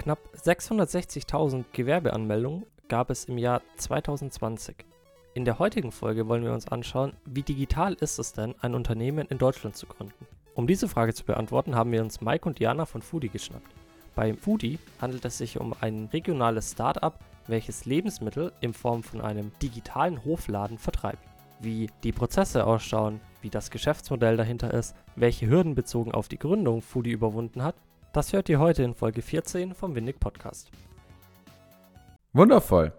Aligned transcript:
Knapp 0.00 0.30
660.000 0.34 1.66
Gewerbeanmeldungen 1.74 2.64
gab 2.88 3.10
es 3.10 3.26
im 3.26 3.36
Jahr 3.36 3.60
2020. 3.76 4.74
In 5.34 5.44
der 5.44 5.58
heutigen 5.58 5.92
Folge 5.92 6.26
wollen 6.26 6.42
wir 6.42 6.54
uns 6.54 6.66
anschauen, 6.68 7.12
wie 7.26 7.42
digital 7.42 7.92
ist 7.92 8.18
es 8.18 8.32
denn, 8.32 8.54
ein 8.62 8.74
Unternehmen 8.74 9.26
in 9.28 9.36
Deutschland 9.36 9.76
zu 9.76 9.86
gründen. 9.86 10.26
Um 10.54 10.66
diese 10.66 10.88
Frage 10.88 11.12
zu 11.12 11.26
beantworten, 11.26 11.74
haben 11.74 11.92
wir 11.92 12.00
uns 12.00 12.22
Mike 12.22 12.48
und 12.48 12.58
Diana 12.58 12.86
von 12.86 13.02
Foodie 13.02 13.28
geschnappt. 13.28 13.74
Bei 14.14 14.32
Foodie 14.32 14.78
handelt 15.02 15.26
es 15.26 15.36
sich 15.36 15.60
um 15.60 15.74
ein 15.82 16.08
regionales 16.10 16.72
Start-up, 16.72 17.22
welches 17.46 17.84
Lebensmittel 17.84 18.52
in 18.62 18.72
Form 18.72 19.02
von 19.02 19.20
einem 19.20 19.52
digitalen 19.60 20.24
Hofladen 20.24 20.78
vertreibt. 20.78 21.28
Wie 21.60 21.90
die 22.04 22.12
Prozesse 22.12 22.64
ausschauen, 22.64 23.20
wie 23.42 23.50
das 23.50 23.70
Geschäftsmodell 23.70 24.38
dahinter 24.38 24.72
ist, 24.72 24.96
welche 25.14 25.46
Hürden 25.46 25.74
bezogen 25.74 26.12
auf 26.12 26.28
die 26.28 26.38
Gründung 26.38 26.80
Foodie 26.80 27.12
überwunden 27.12 27.62
hat 27.62 27.74
das 28.12 28.32
hört 28.32 28.48
ihr 28.48 28.58
heute 28.58 28.82
in 28.82 28.94
Folge 28.94 29.22
14 29.22 29.74
vom 29.74 29.94
Windig 29.94 30.18
Podcast. 30.18 30.70
Wundervoll. 32.32 32.92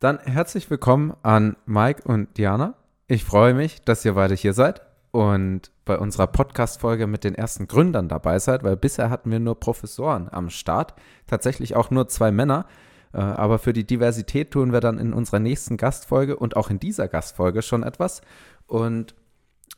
Dann 0.00 0.18
herzlich 0.18 0.70
willkommen 0.70 1.14
an 1.22 1.56
Mike 1.66 2.02
und 2.04 2.36
Diana. 2.38 2.74
Ich 3.06 3.24
freue 3.24 3.54
mich, 3.54 3.82
dass 3.82 4.04
ihr 4.04 4.14
beide 4.14 4.34
hier 4.34 4.54
seid 4.54 4.80
und 5.10 5.70
bei 5.84 5.98
unserer 5.98 6.26
Podcast-Folge 6.26 7.06
mit 7.06 7.24
den 7.24 7.34
ersten 7.34 7.68
Gründern 7.68 8.08
dabei 8.08 8.38
seid, 8.38 8.64
weil 8.64 8.76
bisher 8.76 9.10
hatten 9.10 9.30
wir 9.30 9.38
nur 9.38 9.60
Professoren 9.60 10.28
am 10.30 10.48
Start. 10.50 10.94
Tatsächlich 11.26 11.76
auch 11.76 11.90
nur 11.90 12.08
zwei 12.08 12.30
Männer. 12.30 12.66
Äh, 13.12 13.18
aber 13.18 13.58
für 13.58 13.74
die 13.74 13.86
Diversität 13.86 14.50
tun 14.50 14.72
wir 14.72 14.80
dann 14.80 14.98
in 14.98 15.12
unserer 15.12 15.40
nächsten 15.40 15.76
Gastfolge 15.76 16.36
und 16.36 16.56
auch 16.56 16.70
in 16.70 16.80
dieser 16.80 17.06
Gastfolge 17.06 17.62
schon 17.62 17.82
etwas. 17.82 18.22
Und 18.66 19.14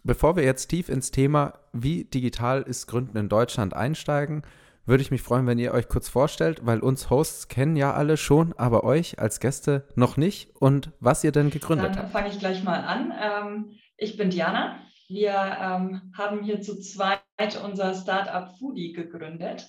bevor 0.05 0.37
wir 0.37 0.45
jetzt 0.45 0.69
tief 0.69 0.89
ins 0.89 1.11
Thema, 1.11 1.55
wie 1.73 2.05
digital 2.05 2.63
ist 2.63 2.87
Gründen 2.87 3.17
in 3.19 3.29
Deutschland 3.29 3.75
einsteigen, 3.75 4.43
würde 4.87 5.03
ich 5.03 5.11
mich 5.11 5.23
freuen, 5.23 5.47
wenn 5.47 5.59
ihr 5.59 5.75
euch 5.75 5.89
kurz 5.89 6.09
vorstellt, 6.09 6.61
weil 6.65 6.79
uns 6.81 7.11
Hosts 7.11 7.49
kennen 7.49 7.77
ja 7.77 7.93
alle 7.93 8.17
schon, 8.17 8.55
aber 8.57 8.85
euch 8.85 9.19
als 9.19 9.41
Gäste 9.41 9.89
noch 9.97 10.17
nicht 10.17 10.55
und 10.57 10.93
was 11.01 11.25
ihr 11.25 11.33
denn 11.33 11.51
gegründet 11.51 11.97
Dann 11.97 12.03
habt. 12.05 12.13
fange 12.13 12.29
ich 12.29 12.39
gleich 12.39 12.63
mal 12.63 12.81
an. 12.81 13.13
Ähm, 13.21 13.73
ich 13.97 14.17
bin 14.17 14.31
Diana. 14.31 14.81
Wir 15.09 15.33
ähm, 15.33 16.13
haben 16.17 16.43
hier 16.43 16.61
zu 16.61 16.81
zweit 16.81 17.21
unser 17.65 17.95
Startup 17.95 18.49
Foodie 18.59 18.93
gegründet. 18.93 19.69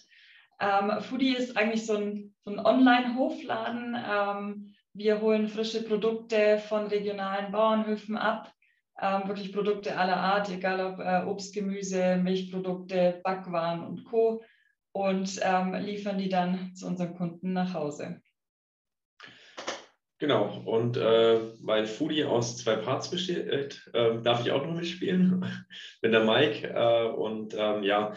Ähm, 0.59 1.01
Foodie 1.01 1.35
ist 1.35 1.57
eigentlich 1.57 1.85
so 1.85 1.97
ein, 1.97 2.35
so 2.43 2.51
ein 2.51 2.59
Online-Hofladen. 2.59 3.95
Ähm, 3.95 4.75
wir 4.93 5.21
holen 5.21 5.47
frische 5.47 5.83
Produkte 5.83 6.57
von 6.57 6.87
regionalen 6.87 7.51
Bauernhöfen 7.51 8.17
ab. 8.17 8.51
Ähm, 8.99 9.27
wirklich 9.27 9.53
Produkte 9.53 9.97
aller 9.97 10.17
Art, 10.17 10.49
egal 10.49 10.79
ob 10.93 10.99
äh, 10.99 11.23
Obst, 11.27 11.53
Gemüse, 11.53 12.17
Milchprodukte, 12.17 13.21
Backwaren 13.23 13.83
und 13.85 14.05
Co 14.05 14.41
und 14.97 15.39
ähm, 15.43 15.73
liefern 15.75 16.17
die 16.17 16.29
dann 16.29 16.75
zu 16.75 16.87
unseren 16.87 17.15
Kunden 17.15 17.53
nach 17.53 17.73
Hause. 17.73 18.21
Genau, 20.19 20.63
und 20.65 20.97
äh, 20.97 21.39
weil 21.61 21.85
Foodie 21.85 22.23
aus 22.23 22.57
zwei 22.57 22.75
Parts 22.75 23.11
besteht, 23.11 23.87
äh, 23.93 24.19
darf 24.23 24.43
ich 24.43 24.51
auch 24.51 24.65
noch 24.65 24.73
mitspielen. 24.73 25.45
Bin 26.01 26.11
der 26.11 26.23
Mike 26.23 26.67
äh, 26.67 27.07
und 27.07 27.53
ähm, 27.55 27.83
ja, 27.83 28.13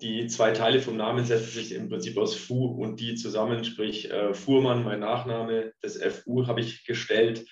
die 0.00 0.28
zwei 0.28 0.52
Teile 0.52 0.80
vom 0.80 0.96
Namen 0.96 1.24
setzen 1.24 1.50
sich 1.50 1.72
im 1.72 1.88
Prinzip 1.88 2.16
aus 2.18 2.36
Fu 2.36 2.66
und 2.66 3.00
die 3.00 3.16
zusammen, 3.16 3.64
sprich 3.64 4.12
äh, 4.12 4.32
Fuhrmann, 4.32 4.84
mein 4.84 5.00
Nachname, 5.00 5.72
das 5.82 6.00
FU 6.00 6.46
habe 6.46 6.60
ich 6.60 6.84
gestellt 6.84 7.44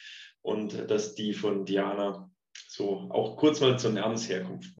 und 0.43 0.89
das 0.89 1.17
die 1.17 1.35
von 1.35 1.65
Diana. 1.65 2.31
So 2.69 3.09
auch 3.11 3.37
kurz 3.37 3.61
mal 3.61 3.77
zur 3.81 3.91
Namensherkunft. 3.91 4.77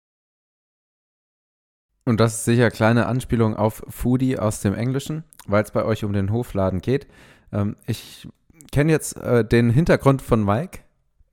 Und 2.06 2.20
das 2.20 2.36
ist 2.36 2.44
sicher 2.44 2.70
kleine 2.70 3.06
Anspielung 3.06 3.56
auf 3.56 3.82
Foodie 3.88 4.38
aus 4.38 4.60
dem 4.60 4.74
Englischen, 4.74 5.24
weil 5.46 5.64
es 5.64 5.72
bei 5.72 5.84
euch 5.84 6.04
um 6.04 6.12
den 6.12 6.32
Hofladen 6.32 6.80
geht. 6.80 7.08
Ähm, 7.52 7.76
ich 7.86 8.28
kenne 8.70 8.92
jetzt 8.92 9.16
äh, 9.16 9.44
den 9.44 9.70
Hintergrund 9.70 10.22
von 10.22 10.44
Mike 10.44 10.78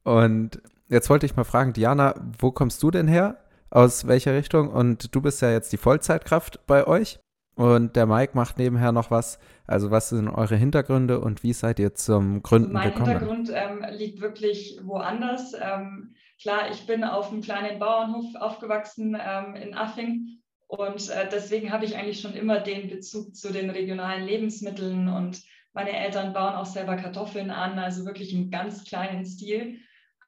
und 0.04 0.62
jetzt 0.90 1.10
wollte 1.12 1.28
ich 1.28 1.36
mal 1.36 1.44
fragen, 1.44 1.74
Diana, 1.74 2.16
wo 2.40 2.52
kommst 2.52 2.82
du 2.82 2.90
denn 2.90 3.08
her? 3.08 3.38
Aus 3.70 4.08
welcher 4.08 4.34
Richtung? 4.34 4.70
Und 4.70 5.16
du 5.16 5.22
bist 5.22 5.42
ja 5.42 5.52
jetzt 5.52 5.72
die 5.74 5.78
Vollzeitkraft 5.78 6.66
bei 6.68 6.86
euch. 6.86 7.20
Und 7.56 7.96
der 7.96 8.08
Mike 8.08 8.32
macht 8.34 8.58
nebenher 8.58 8.92
noch 8.92 9.12
was. 9.12 9.38
Also 9.68 9.92
was 9.92 10.10
sind 10.10 10.28
eure 10.28 10.56
Hintergründe 10.56 11.20
und 11.20 11.44
wie 11.44 11.54
seid 11.54 11.78
ihr 11.78 11.94
zum 11.94 12.42
Gründen 12.42 12.74
mein 12.74 12.90
gekommen? 12.90 13.14
Mein 13.14 13.20
Hintergrund 13.20 13.52
ähm, 13.54 13.86
liegt 13.96 14.22
wirklich 14.22 14.80
woanders. 14.84 15.54
Ähm, 15.54 16.16
klar, 16.42 16.72
ich 16.72 16.88
bin 16.88 17.04
auf 17.04 17.32
einem 17.32 17.42
kleinen 17.42 17.78
Bauernhof 17.78 18.26
aufgewachsen 18.40 19.16
ähm, 19.20 19.56
in 19.56 19.76
Affing 19.76 20.43
und 20.78 21.08
äh, 21.10 21.30
deswegen 21.32 21.72
habe 21.72 21.86
ich 21.86 21.96
eigentlich 21.96 22.20
schon 22.20 22.34
immer 22.34 22.60
den 22.60 22.90
Bezug 22.90 23.36
zu 23.36 23.54
den 23.54 23.70
regionalen 23.70 24.26
Lebensmitteln 24.26 25.08
und 25.08 25.44
meine 25.72 25.92
Eltern 25.92 26.34
bauen 26.34 26.56
auch 26.56 26.66
selber 26.66 26.96
Kartoffeln 26.96 27.52
an, 27.52 27.78
also 27.78 28.08
wirklich 28.08 28.34
im 28.34 28.50
ganz 28.50 28.84
kleinen 28.84 29.24
Stil. 29.24 29.80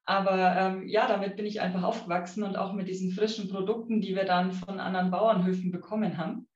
Aber 0.05 0.55
ähm, 0.55 0.87
ja, 0.87 1.07
damit 1.07 1.35
bin 1.35 1.47
ich 1.47 1.61
einfach 1.61 1.81
aufgewachsen 1.81 2.43
und 2.43 2.57
auch 2.57 2.73
mit 2.73 2.87
diesen 2.87 3.11
frischen 3.11 3.49
Produkten, 3.49 4.01
die 4.01 4.15
wir 4.15 4.25
dann 4.25 4.51
von 4.51 4.79
anderen 4.79 5.09
Bauernhöfen 5.09 5.71
bekommen 5.71 6.19
haben. 6.19 6.47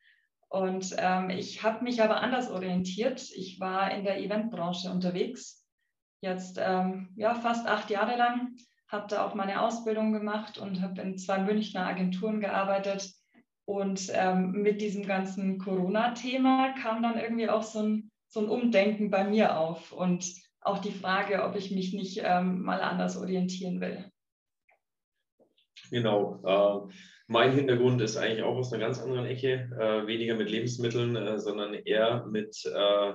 Und 0.50 0.96
ähm, 1.00 1.32
ich 1.32 1.64
habe 1.64 1.84
mich 1.84 2.04
aber 2.04 2.22
anders 2.22 2.52
orientiert. 2.52 3.22
Ich 3.36 3.60
war 3.60 3.92
in 3.92 4.04
der 4.04 4.20
Eventbranche 4.20 4.92
unterwegs, 4.92 5.66
jetzt 6.22 6.60
ähm, 6.64 7.10
ja, 7.16 7.34
fast 7.34 7.68
acht 7.68 7.90
Jahre 7.90 8.16
lang, 8.18 8.56
habe 8.88 9.08
da 9.08 9.26
auch 9.26 9.34
meine 9.34 9.64
Ausbildung 9.64 10.14
gemacht 10.14 10.60
und 10.60 10.80
habe 10.80 11.02
in 11.02 11.18
zwei 11.18 11.40
Münchner 11.40 11.88
Agenturen 11.88 12.40
gearbeitet 12.40 13.19
und 13.70 14.10
ähm, 14.14 14.64
mit 14.64 14.82
diesem 14.82 15.06
ganzen 15.06 15.60
Corona-Thema 15.60 16.74
kam 16.82 17.04
dann 17.04 17.20
irgendwie 17.20 17.50
auch 17.50 17.62
so 17.62 17.84
ein, 17.84 18.10
so 18.28 18.40
ein 18.40 18.50
Umdenken 18.50 19.12
bei 19.12 19.24
mir 19.24 19.60
auf 19.60 19.92
und 19.92 20.26
auch 20.60 20.80
die 20.80 20.92
Frage, 20.92 21.44
ob 21.44 21.56
ich 21.56 21.70
mich 21.70 21.94
nicht 21.94 22.20
ähm, 22.24 22.64
mal 22.64 22.82
anders 22.82 23.16
orientieren 23.16 23.80
will. 23.80 24.06
Genau. 25.92 26.42
Äh, 26.44 26.94
mein 27.28 27.54
Hintergrund 27.54 28.02
ist 28.02 28.18
eigentlich 28.18 28.42
auch 28.42 28.56
aus 28.56 28.74
einer 28.74 28.84
ganz 28.84 29.00
anderen 29.00 29.28
Ecke, 29.28 29.70
äh, 29.80 30.08
weniger 30.08 30.34
mit 30.34 30.50
Lebensmitteln, 30.50 31.16
äh, 31.16 31.38
sondern 31.38 31.76
eher 31.76 32.26
mit 32.26 32.66
äh, 32.66 33.14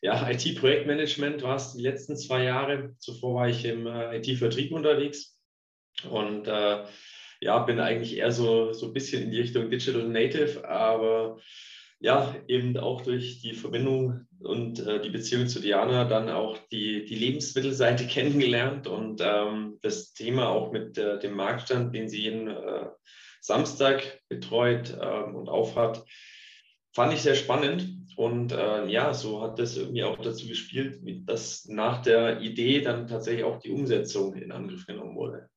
ja, 0.00 0.30
IT-Projektmanagement 0.30 1.42
war 1.42 1.56
es 1.56 1.74
die 1.74 1.82
letzten 1.82 2.16
zwei 2.16 2.44
Jahre. 2.44 2.94
Zuvor 3.00 3.34
war 3.34 3.48
ich 3.50 3.66
im 3.66 3.86
äh, 3.86 4.16
IT-Vertrieb 4.16 4.72
unterwegs 4.72 5.38
und 6.08 6.48
äh, 6.48 6.84
ja, 7.44 7.58
bin 7.58 7.78
eigentlich 7.78 8.16
eher 8.16 8.32
so, 8.32 8.72
so 8.72 8.86
ein 8.86 8.94
bisschen 8.94 9.22
in 9.22 9.30
die 9.30 9.40
Richtung 9.40 9.68
Digital 9.68 10.08
Native, 10.08 10.66
aber 10.66 11.38
ja, 12.00 12.34
eben 12.48 12.76
auch 12.78 13.02
durch 13.02 13.42
die 13.42 13.52
Verbindung 13.52 14.26
und 14.40 14.80
äh, 14.80 15.00
die 15.00 15.10
Beziehung 15.10 15.46
zu 15.46 15.60
Diana 15.60 16.06
dann 16.06 16.30
auch 16.30 16.56
die, 16.72 17.04
die 17.04 17.14
Lebensmittelseite 17.14 18.06
kennengelernt 18.08 18.86
und 18.86 19.20
ähm, 19.22 19.78
das 19.82 20.14
Thema 20.14 20.48
auch 20.48 20.72
mit 20.72 20.96
äh, 20.96 21.18
dem 21.18 21.34
Marktstand, 21.34 21.94
den 21.94 22.08
sie 22.08 22.22
jeden 22.22 22.48
äh, 22.48 22.86
Samstag 23.42 24.22
betreut 24.30 24.96
ähm, 24.98 25.34
und 25.34 25.50
aufhat, 25.50 26.02
fand 26.94 27.12
ich 27.12 27.20
sehr 27.20 27.34
spannend. 27.34 27.90
Und 28.16 28.52
äh, 28.52 28.86
ja, 28.86 29.12
so 29.12 29.42
hat 29.42 29.58
das 29.58 29.76
irgendwie 29.76 30.04
auch 30.04 30.18
dazu 30.18 30.46
gespielt, 30.46 31.00
dass 31.26 31.66
nach 31.66 32.00
der 32.00 32.40
Idee 32.40 32.80
dann 32.80 33.06
tatsächlich 33.06 33.44
auch 33.44 33.58
die 33.58 33.70
Umsetzung 33.70 34.34
in 34.34 34.52
Angriff 34.52 34.86
genommen 34.86 35.16
wurde. 35.16 35.50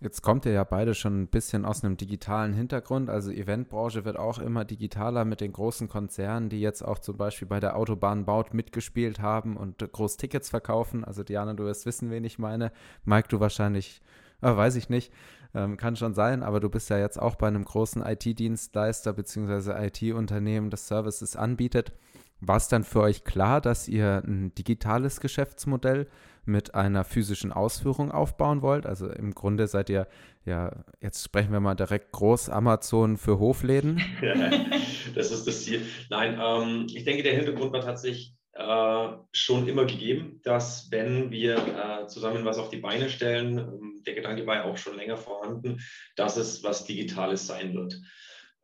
Jetzt 0.00 0.22
kommt 0.22 0.46
ihr 0.46 0.52
ja 0.52 0.62
beide 0.62 0.94
schon 0.94 1.22
ein 1.22 1.26
bisschen 1.26 1.64
aus 1.64 1.82
einem 1.82 1.96
digitalen 1.96 2.52
Hintergrund. 2.52 3.10
Also 3.10 3.32
Eventbranche 3.32 4.04
wird 4.04 4.16
auch 4.16 4.38
immer 4.38 4.64
digitaler 4.64 5.24
mit 5.24 5.40
den 5.40 5.52
großen 5.52 5.88
Konzernen, 5.88 6.48
die 6.48 6.60
jetzt 6.60 6.82
auch 6.82 7.00
zum 7.00 7.16
Beispiel 7.16 7.48
bei 7.48 7.58
der 7.58 7.76
Autobahn 7.76 8.24
baut 8.24 8.54
mitgespielt 8.54 9.20
haben 9.20 9.56
und 9.56 9.78
groß 9.78 10.16
Tickets 10.16 10.50
verkaufen. 10.50 11.04
Also 11.04 11.24
Diana, 11.24 11.54
du 11.54 11.64
wirst 11.64 11.84
wissen, 11.84 12.12
wen 12.12 12.22
ich 12.22 12.38
meine. 12.38 12.70
Mike, 13.04 13.26
du 13.28 13.40
wahrscheinlich, 13.40 14.00
äh, 14.40 14.54
weiß 14.54 14.76
ich 14.76 14.88
nicht, 14.88 15.12
ähm, 15.52 15.76
kann 15.76 15.96
schon 15.96 16.14
sein, 16.14 16.44
aber 16.44 16.60
du 16.60 16.70
bist 16.70 16.90
ja 16.90 16.98
jetzt 16.98 17.20
auch 17.20 17.34
bei 17.34 17.48
einem 17.48 17.64
großen 17.64 18.00
IT-Dienstleister 18.02 19.12
bzw. 19.12 19.84
IT-Unternehmen, 19.84 20.70
das 20.70 20.86
Services 20.86 21.34
anbietet. 21.34 21.92
War 22.40 22.58
es 22.58 22.68
dann 22.68 22.84
für 22.84 23.00
euch 23.00 23.24
klar, 23.24 23.60
dass 23.60 23.88
ihr 23.88 24.22
ein 24.24 24.54
digitales 24.54 25.18
Geschäftsmodell 25.18 26.06
mit 26.48 26.74
einer 26.74 27.04
physischen 27.04 27.52
Ausführung 27.52 28.10
aufbauen 28.10 28.62
wollt? 28.62 28.86
Also 28.86 29.08
im 29.08 29.34
Grunde 29.34 29.68
seid 29.68 29.90
ihr, 29.90 30.08
ja, 30.44 30.84
jetzt 31.00 31.22
sprechen 31.22 31.52
wir 31.52 31.60
mal 31.60 31.74
direkt 31.74 32.10
groß 32.12 32.48
Amazon 32.48 33.16
für 33.16 33.38
Hofläden. 33.38 34.00
Das 35.14 35.32
ist 35.32 35.46
das 35.46 35.64
Ziel. 35.64 35.82
Nein, 36.10 36.38
ähm, 36.40 36.86
ich 36.94 37.04
denke, 37.04 37.22
der 37.22 37.34
Hintergrund 37.34 37.72
war 37.72 37.80
tatsächlich 37.80 38.34
äh, 38.52 39.08
schon 39.32 39.68
immer 39.68 39.84
gegeben, 39.84 40.40
dass 40.42 40.90
wenn 40.90 41.30
wir 41.30 41.56
äh, 41.56 42.06
zusammen 42.08 42.44
was 42.44 42.58
auf 42.58 42.70
die 42.70 42.78
Beine 42.78 43.08
stellen, 43.08 43.58
ähm, 43.58 44.02
der 44.06 44.14
Gedanke 44.14 44.46
war 44.46 44.56
ja 44.56 44.64
auch 44.64 44.76
schon 44.76 44.96
länger 44.96 45.16
vorhanden, 45.16 45.80
dass 46.16 46.36
es 46.36 46.64
was 46.64 46.84
Digitales 46.84 47.46
sein 47.46 47.74
wird. 47.74 48.00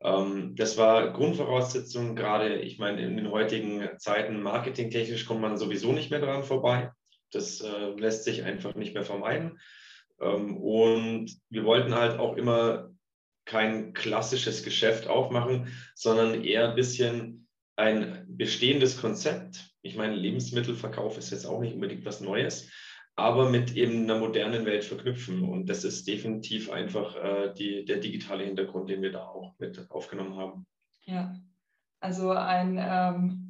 Ähm, 0.01 0.55
das 0.55 0.77
war 0.77 1.13
Grundvoraussetzung, 1.13 2.15
gerade, 2.15 2.57
ich 2.57 2.77
meine, 2.77 3.05
in 3.05 3.15
den 3.15 3.31
heutigen 3.31 3.87
Zeiten 3.97 4.41
marketingtechnisch 4.41 5.25
kommt 5.25 5.41
man 5.41 5.57
sowieso 5.57 5.93
nicht 5.93 6.11
mehr 6.11 6.19
daran 6.19 6.43
vorbei. 6.43 6.91
Das 7.31 7.61
äh, 7.61 7.89
lässt 7.97 8.23
sich 8.23 8.43
einfach 8.43 8.75
nicht 8.75 8.93
mehr 8.93 9.03
vermeiden. 9.03 9.59
Ähm, 10.19 10.57
und 10.57 11.31
wir 11.49 11.65
wollten 11.65 11.93
halt 11.95 12.19
auch 12.19 12.37
immer 12.37 12.91
kein 13.45 13.93
klassisches 13.93 14.63
Geschäft 14.63 15.07
aufmachen, 15.07 15.67
sondern 15.93 16.43
eher 16.43 16.69
ein 16.69 16.75
bisschen 16.75 17.47
ein 17.75 18.25
bestehendes 18.27 18.99
Konzept. 18.99 19.69
Ich 19.81 19.95
meine, 19.95 20.15
Lebensmittelverkauf 20.15 21.17
ist 21.17 21.31
jetzt 21.31 21.45
auch 21.45 21.59
nicht 21.59 21.75
unbedingt 21.75 22.05
was 22.05 22.21
Neues, 22.21 22.69
aber 23.15 23.49
mit 23.49 23.75
eben 23.75 24.03
einer 24.03 24.17
modernen 24.17 24.65
Welt 24.65 24.83
verknüpfen. 24.83 25.43
Und 25.43 25.67
das 25.67 25.83
ist 25.83 26.07
definitiv 26.07 26.71
einfach 26.71 27.15
äh, 27.15 27.53
die, 27.53 27.85
der 27.85 27.97
digitale 27.97 28.45
Hintergrund, 28.45 28.89
den 28.89 29.01
wir 29.01 29.11
da 29.11 29.25
auch 29.25 29.53
mit 29.59 29.89
aufgenommen 29.91 30.35
haben. 30.37 30.65
Ja, 31.03 31.35
also 31.99 32.31
ein, 32.31 32.79
ähm, 32.81 33.44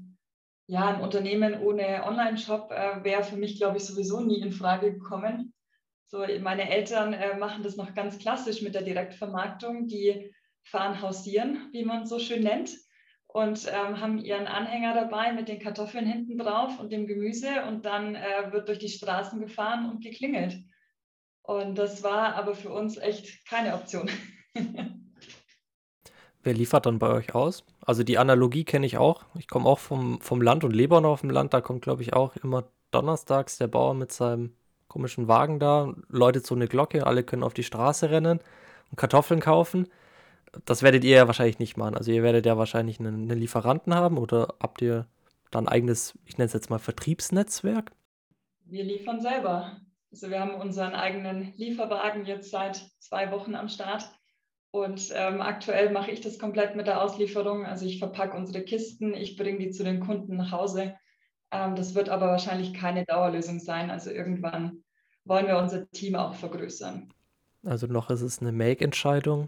ja, 0.67 0.87
ein 0.87 1.01
Unternehmen 1.01 1.61
ohne 1.61 2.03
Online-Shop 2.05 2.71
äh, 2.71 3.03
wäre 3.03 3.23
für 3.23 3.37
mich, 3.37 3.57
glaube 3.57 3.77
ich, 3.77 3.85
sowieso 3.85 4.21
nie 4.21 4.41
in 4.41 4.51
Frage 4.51 4.93
gekommen. 4.93 5.53
So, 6.07 6.25
meine 6.41 6.69
Eltern 6.69 7.13
äh, 7.13 7.37
machen 7.37 7.63
das 7.63 7.77
noch 7.77 7.93
ganz 7.93 8.17
klassisch 8.17 8.61
mit 8.61 8.75
der 8.75 8.83
Direktvermarktung. 8.83 9.87
Die 9.87 10.33
fahren 10.63 11.01
hausieren, 11.01 11.69
wie 11.71 11.85
man 11.85 12.03
es 12.03 12.09
so 12.09 12.19
schön 12.19 12.43
nennt 12.43 12.71
und 13.27 13.67
ähm, 13.67 13.99
haben 13.99 14.17
ihren 14.17 14.47
Anhänger 14.47 14.93
dabei 14.93 15.33
mit 15.33 15.49
den 15.49 15.59
Kartoffeln 15.59 16.05
hinten 16.05 16.37
drauf 16.37 16.79
und 16.79 16.91
dem 16.91 17.05
Gemüse 17.05 17.65
und 17.67 17.85
dann 17.85 18.15
äh, 18.15 18.51
wird 18.51 18.69
durch 18.69 18.79
die 18.79 18.89
Straßen 18.89 19.41
gefahren 19.41 19.89
und 19.89 20.01
geklingelt. 20.01 20.57
Und 21.41 21.77
das 21.77 22.01
war 22.01 22.35
aber 22.35 22.55
für 22.55 22.71
uns 22.71 22.97
echt 22.97 23.45
keine 23.47 23.75
Option. 23.75 24.09
Wer 26.45 26.53
liefert 26.53 26.85
dann 26.85 26.99
bei 26.99 27.09
euch 27.09 27.35
aus? 27.35 27.65
Also 27.81 28.03
die 28.03 28.17
Analogie 28.17 28.63
kenne 28.63 28.85
ich 28.85 28.97
auch. 28.97 29.25
Ich 29.37 29.49
komme 29.49 29.67
auch 29.67 29.79
vom, 29.79 30.21
vom 30.21 30.41
Land 30.41 30.63
und 30.63 30.71
lebe 30.71 30.95
auch 30.95 31.01
noch 31.01 31.11
auf 31.11 31.21
dem 31.21 31.29
Land. 31.31 31.53
Da 31.53 31.59
kommt, 31.59 31.81
glaube 31.81 32.01
ich, 32.01 32.13
auch 32.13 32.35
immer 32.37 32.63
donnerstags 32.91 33.57
der 33.57 33.67
Bauer 33.67 33.93
mit 33.93 34.11
seinem 34.11 34.53
komischen 34.87 35.27
Wagen 35.27 35.59
da, 35.59 35.93
läutet 36.07 36.47
so 36.47 36.55
eine 36.55 36.67
Glocke, 36.67 37.05
alle 37.05 37.23
können 37.23 37.43
auf 37.43 37.53
die 37.53 37.63
Straße 37.63 38.11
rennen 38.11 38.39
und 38.91 38.97
Kartoffeln 38.97 39.41
kaufen 39.41 39.89
das 40.65 40.83
werdet 40.83 41.03
ihr 41.03 41.17
ja 41.17 41.27
wahrscheinlich 41.27 41.59
nicht 41.59 41.77
machen. 41.77 41.95
Also 41.95 42.11
ihr 42.11 42.23
werdet 42.23 42.45
ja 42.45 42.57
wahrscheinlich 42.57 42.99
einen, 42.99 43.29
einen 43.29 43.39
Lieferanten 43.39 43.93
haben 43.93 44.17
oder 44.17 44.55
habt 44.59 44.81
ihr 44.81 45.07
dann 45.51 45.65
ein 45.65 45.71
eigenes, 45.71 46.17
ich 46.25 46.37
nenne 46.37 46.47
es 46.47 46.53
jetzt 46.53 46.69
mal 46.69 46.79
Vertriebsnetzwerk? 46.79 47.91
Wir 48.65 48.83
liefern 48.83 49.19
selber. 49.19 49.77
Also 50.11 50.29
wir 50.29 50.39
haben 50.39 50.55
unseren 50.55 50.93
eigenen 50.93 51.53
Lieferwagen 51.57 52.25
jetzt 52.25 52.49
seit 52.51 52.89
zwei 52.99 53.31
Wochen 53.31 53.55
am 53.55 53.67
Start. 53.67 54.09
Und 54.75 55.09
ähm, 55.15 55.39
aktuell 55.39 55.89
mache 55.89 56.11
ich 56.11 56.19
das 56.19 56.37
komplett 56.37 56.75
mit 56.75 56.85
der 56.85 57.01
Auslieferung. 57.01 57.65
Also 57.65 57.85
ich 57.85 57.97
verpacke 57.97 58.35
unsere 58.35 58.61
Kisten, 58.61 59.13
ich 59.13 59.37
bringe 59.37 59.59
die 59.59 59.71
zu 59.71 59.85
den 59.85 60.01
Kunden 60.01 60.35
nach 60.35 60.51
Hause. 60.51 60.95
Ähm, 61.49 61.75
das 61.75 61.95
wird 61.95 62.09
aber 62.09 62.27
wahrscheinlich 62.27 62.73
keine 62.73 63.05
Dauerlösung 63.05 63.61
sein. 63.61 63.89
Also 63.89 64.09
irgendwann 64.09 64.83
wollen 65.23 65.47
wir 65.47 65.59
unser 65.59 65.89
Team 65.91 66.15
auch 66.15 66.33
vergrößern. 66.33 67.09
Also 67.63 67.87
noch 67.87 68.09
ist 68.09 68.19
es 68.21 68.41
eine 68.41 68.51
Make-Entscheidung 68.51 69.47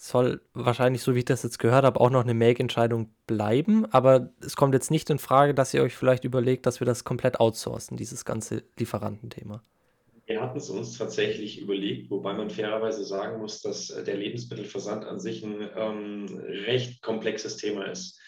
soll 0.00 0.40
wahrscheinlich, 0.54 1.02
so 1.02 1.14
wie 1.14 1.20
ich 1.20 1.24
das 1.24 1.42
jetzt 1.42 1.58
gehört 1.58 1.84
habe, 1.84 2.00
auch 2.00 2.10
noch 2.10 2.22
eine 2.22 2.34
Make-Entscheidung 2.34 3.10
bleiben. 3.26 3.84
Aber 3.92 4.30
es 4.40 4.56
kommt 4.56 4.74
jetzt 4.74 4.90
nicht 4.90 5.10
in 5.10 5.18
Frage, 5.18 5.54
dass 5.54 5.74
ihr 5.74 5.82
euch 5.82 5.96
vielleicht 5.96 6.24
überlegt, 6.24 6.66
dass 6.66 6.80
wir 6.80 6.84
das 6.84 7.04
komplett 7.04 7.40
outsourcen, 7.40 7.96
dieses 7.96 8.24
ganze 8.24 8.62
Lieferantenthema. 8.78 9.60
Wir 10.28 10.42
hatten 10.42 10.58
es 10.58 10.68
uns 10.68 10.98
tatsächlich 10.98 11.58
überlegt, 11.58 12.10
wobei 12.10 12.34
man 12.34 12.50
fairerweise 12.50 13.02
sagen 13.02 13.40
muss, 13.40 13.62
dass 13.62 13.88
äh, 13.88 14.04
der 14.04 14.18
Lebensmittelversand 14.18 15.06
an 15.06 15.18
sich 15.18 15.42
ein 15.42 15.70
ähm, 15.74 16.26
recht 16.66 17.00
komplexes 17.00 17.56
Thema 17.56 17.86
ist. 17.86 18.20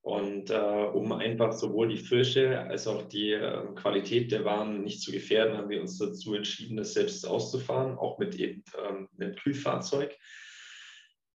Und 0.00 0.50
äh, 0.50 0.54
um 0.54 1.10
einfach 1.10 1.52
sowohl 1.52 1.88
die 1.88 1.98
Frische 1.98 2.60
als 2.60 2.86
auch 2.86 3.02
die 3.08 3.32
äh, 3.32 3.64
Qualität 3.74 4.30
der 4.30 4.44
Waren 4.44 4.84
nicht 4.84 5.02
zu 5.02 5.10
gefährden, 5.10 5.56
haben 5.56 5.68
wir 5.68 5.80
uns 5.80 5.98
dazu 5.98 6.34
entschieden, 6.34 6.76
das 6.76 6.94
selbst 6.94 7.26
auszufahren, 7.26 7.98
auch 7.98 8.18
mit 8.18 8.36
eben 8.36 8.62
ähm, 8.88 9.08
einem 9.18 9.34
Kühlfahrzeug 9.34 10.16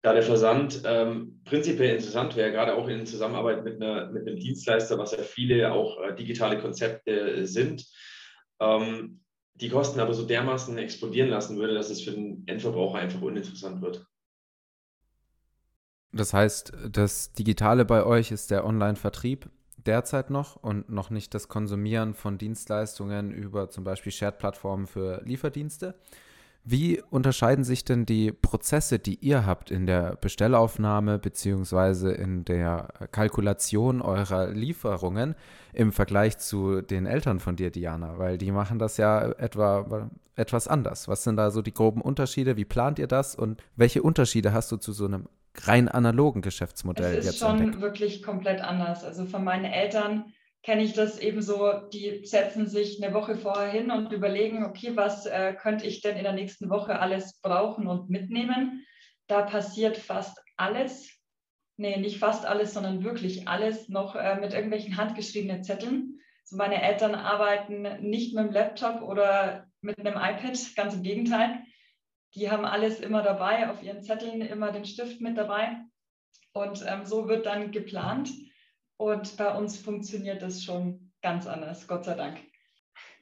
da 0.02 0.14
der 0.14 0.22
Versand 0.22 0.82
ähm, 0.84 1.42
prinzipiell 1.44 1.94
interessant 1.94 2.34
wäre, 2.36 2.52
gerade 2.52 2.74
auch 2.74 2.88
in 2.88 3.06
Zusammenarbeit 3.06 3.64
mit, 3.64 3.82
einer, 3.82 4.10
mit 4.10 4.26
einem 4.26 4.38
Dienstleister, 4.38 4.98
was 4.98 5.12
ja 5.12 5.22
viele 5.22 5.72
auch 5.72 6.02
äh, 6.02 6.14
digitale 6.14 6.58
Konzepte 6.58 7.46
sind, 7.46 7.86
ähm, 8.60 9.20
die 9.54 9.68
Kosten 9.68 10.00
aber 10.00 10.14
so 10.14 10.26
dermaßen 10.26 10.76
explodieren 10.78 11.28
lassen 11.28 11.56
würde, 11.58 11.74
dass 11.74 11.90
es 11.90 12.02
für 12.02 12.12
den 12.12 12.44
Endverbraucher 12.46 12.98
einfach 12.98 13.20
uninteressant 13.20 13.82
wird. 13.82 14.06
Das 16.12 16.34
heißt, 16.34 16.72
das 16.90 17.32
Digitale 17.32 17.84
bei 17.84 18.04
euch 18.04 18.32
ist 18.32 18.50
der 18.50 18.64
Online-Vertrieb 18.64 19.48
derzeit 19.76 20.30
noch 20.30 20.56
und 20.56 20.90
noch 20.90 21.10
nicht 21.10 21.34
das 21.34 21.48
Konsumieren 21.48 22.14
von 22.14 22.36
Dienstleistungen 22.36 23.30
über 23.30 23.70
zum 23.70 23.84
Beispiel 23.84 24.12
Shared-Plattformen 24.12 24.86
für 24.86 25.22
Lieferdienste. 25.24 25.94
Wie 26.62 27.02
unterscheiden 27.10 27.64
sich 27.64 27.84
denn 27.84 28.04
die 28.04 28.32
Prozesse, 28.32 28.98
die 28.98 29.16
ihr 29.16 29.46
habt 29.46 29.70
in 29.70 29.86
der 29.86 30.16
Bestellaufnahme 30.16 31.18
beziehungsweise 31.18 32.12
in 32.12 32.44
der 32.44 32.88
Kalkulation 33.12 34.02
eurer 34.02 34.48
Lieferungen 34.48 35.34
im 35.72 35.90
Vergleich 35.90 36.38
zu 36.38 36.82
den 36.82 37.06
Eltern 37.06 37.40
von 37.40 37.56
dir, 37.56 37.70
Diana? 37.70 38.18
Weil 38.18 38.36
die 38.36 38.52
machen 38.52 38.78
das 38.78 38.98
ja 38.98 39.30
etwa 39.32 40.10
etwas 40.36 40.68
anders. 40.68 41.06
Was 41.06 41.24
sind 41.24 41.36
da 41.36 41.50
so 41.50 41.62
die 41.62 41.74
groben 41.74 42.00
Unterschiede? 42.00 42.56
Wie 42.56 42.64
plant 42.64 42.98
ihr 42.98 43.06
das? 43.06 43.34
Und 43.34 43.62
welche 43.76 44.02
Unterschiede 44.02 44.52
hast 44.52 44.72
du 44.72 44.76
zu 44.76 44.92
so 44.92 45.04
einem 45.04 45.28
rein 45.64 45.88
analogen 45.88 46.42
Geschäftsmodell? 46.42 47.18
Es 47.18 47.26
ist 47.26 47.38
schon 47.38 47.58
entdeckt? 47.58 47.80
wirklich 47.80 48.22
komplett 48.22 48.60
anders. 48.60 49.04
Also 49.04 49.26
von 49.26 49.44
meinen 49.44 49.66
Eltern 49.66 50.24
kenne 50.62 50.82
ich 50.82 50.92
das 50.92 51.18
eben 51.18 51.40
so, 51.40 51.72
die 51.92 52.24
setzen 52.24 52.66
sich 52.66 53.02
eine 53.02 53.14
Woche 53.14 53.36
vorher 53.36 53.70
hin 53.70 53.90
und 53.90 54.12
überlegen, 54.12 54.64
okay, 54.64 54.94
was 54.94 55.26
äh, 55.26 55.54
könnte 55.54 55.86
ich 55.86 56.02
denn 56.02 56.16
in 56.16 56.24
der 56.24 56.32
nächsten 56.32 56.68
Woche 56.68 56.98
alles 56.98 57.40
brauchen 57.40 57.86
und 57.86 58.10
mitnehmen. 58.10 58.84
Da 59.26 59.42
passiert 59.42 59.96
fast 59.96 60.38
alles, 60.56 61.08
nee, 61.76 61.96
nicht 61.96 62.18
fast 62.18 62.44
alles, 62.44 62.74
sondern 62.74 63.04
wirklich 63.04 63.48
alles 63.48 63.88
noch 63.88 64.16
äh, 64.16 64.36
mit 64.36 64.52
irgendwelchen 64.52 64.96
handgeschriebenen 64.96 65.64
Zetteln. 65.64 66.20
Also 66.44 66.56
meine 66.56 66.82
Eltern 66.82 67.14
arbeiten 67.14 67.82
nicht 68.02 68.34
mit 68.34 68.44
dem 68.44 68.52
Laptop 68.52 69.02
oder 69.02 69.66
mit 69.80 69.98
einem 69.98 70.16
iPad, 70.16 70.58
ganz 70.76 70.94
im 70.94 71.02
Gegenteil. 71.02 71.62
Die 72.34 72.50
haben 72.50 72.66
alles 72.66 73.00
immer 73.00 73.22
dabei, 73.22 73.70
auf 73.70 73.82
ihren 73.82 74.02
Zetteln 74.02 74.42
immer 74.42 74.72
den 74.72 74.84
Stift 74.84 75.20
mit 75.20 75.38
dabei. 75.38 75.76
Und 76.52 76.84
ähm, 76.86 77.06
so 77.06 77.28
wird 77.28 77.46
dann 77.46 77.70
geplant. 77.70 78.30
Und 79.00 79.38
bei 79.38 79.56
uns 79.56 79.78
funktioniert 79.78 80.42
das 80.42 80.62
schon 80.62 81.10
ganz 81.22 81.46
anders, 81.46 81.88
Gott 81.88 82.04
sei 82.04 82.12
Dank. 82.16 82.36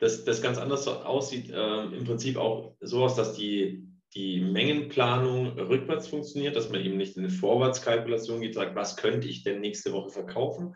Das, 0.01 0.25
das 0.25 0.43
ganz 0.43 0.59
anders 0.59 0.89
aussieht, 0.89 1.51
äh, 1.51 1.85
im 1.85 2.03
Prinzip 2.03 2.37
auch 2.37 2.75
so 2.81 3.05
aus, 3.05 3.15
dass 3.15 3.35
die, 3.35 3.87
die 4.13 4.41
Mengenplanung 4.41 5.57
rückwärts 5.57 6.09
funktioniert, 6.09 6.57
dass 6.57 6.69
man 6.69 6.85
eben 6.85 6.97
nicht 6.97 7.17
in 7.17 7.23
eine 7.23 7.33
Vorwärtskalkulation 7.33 8.41
geht, 8.41 8.57
sagt, 8.57 8.75
was 8.75 8.97
könnte 8.97 9.29
ich 9.29 9.45
denn 9.45 9.61
nächste 9.61 9.93
Woche 9.93 10.11
verkaufen, 10.11 10.75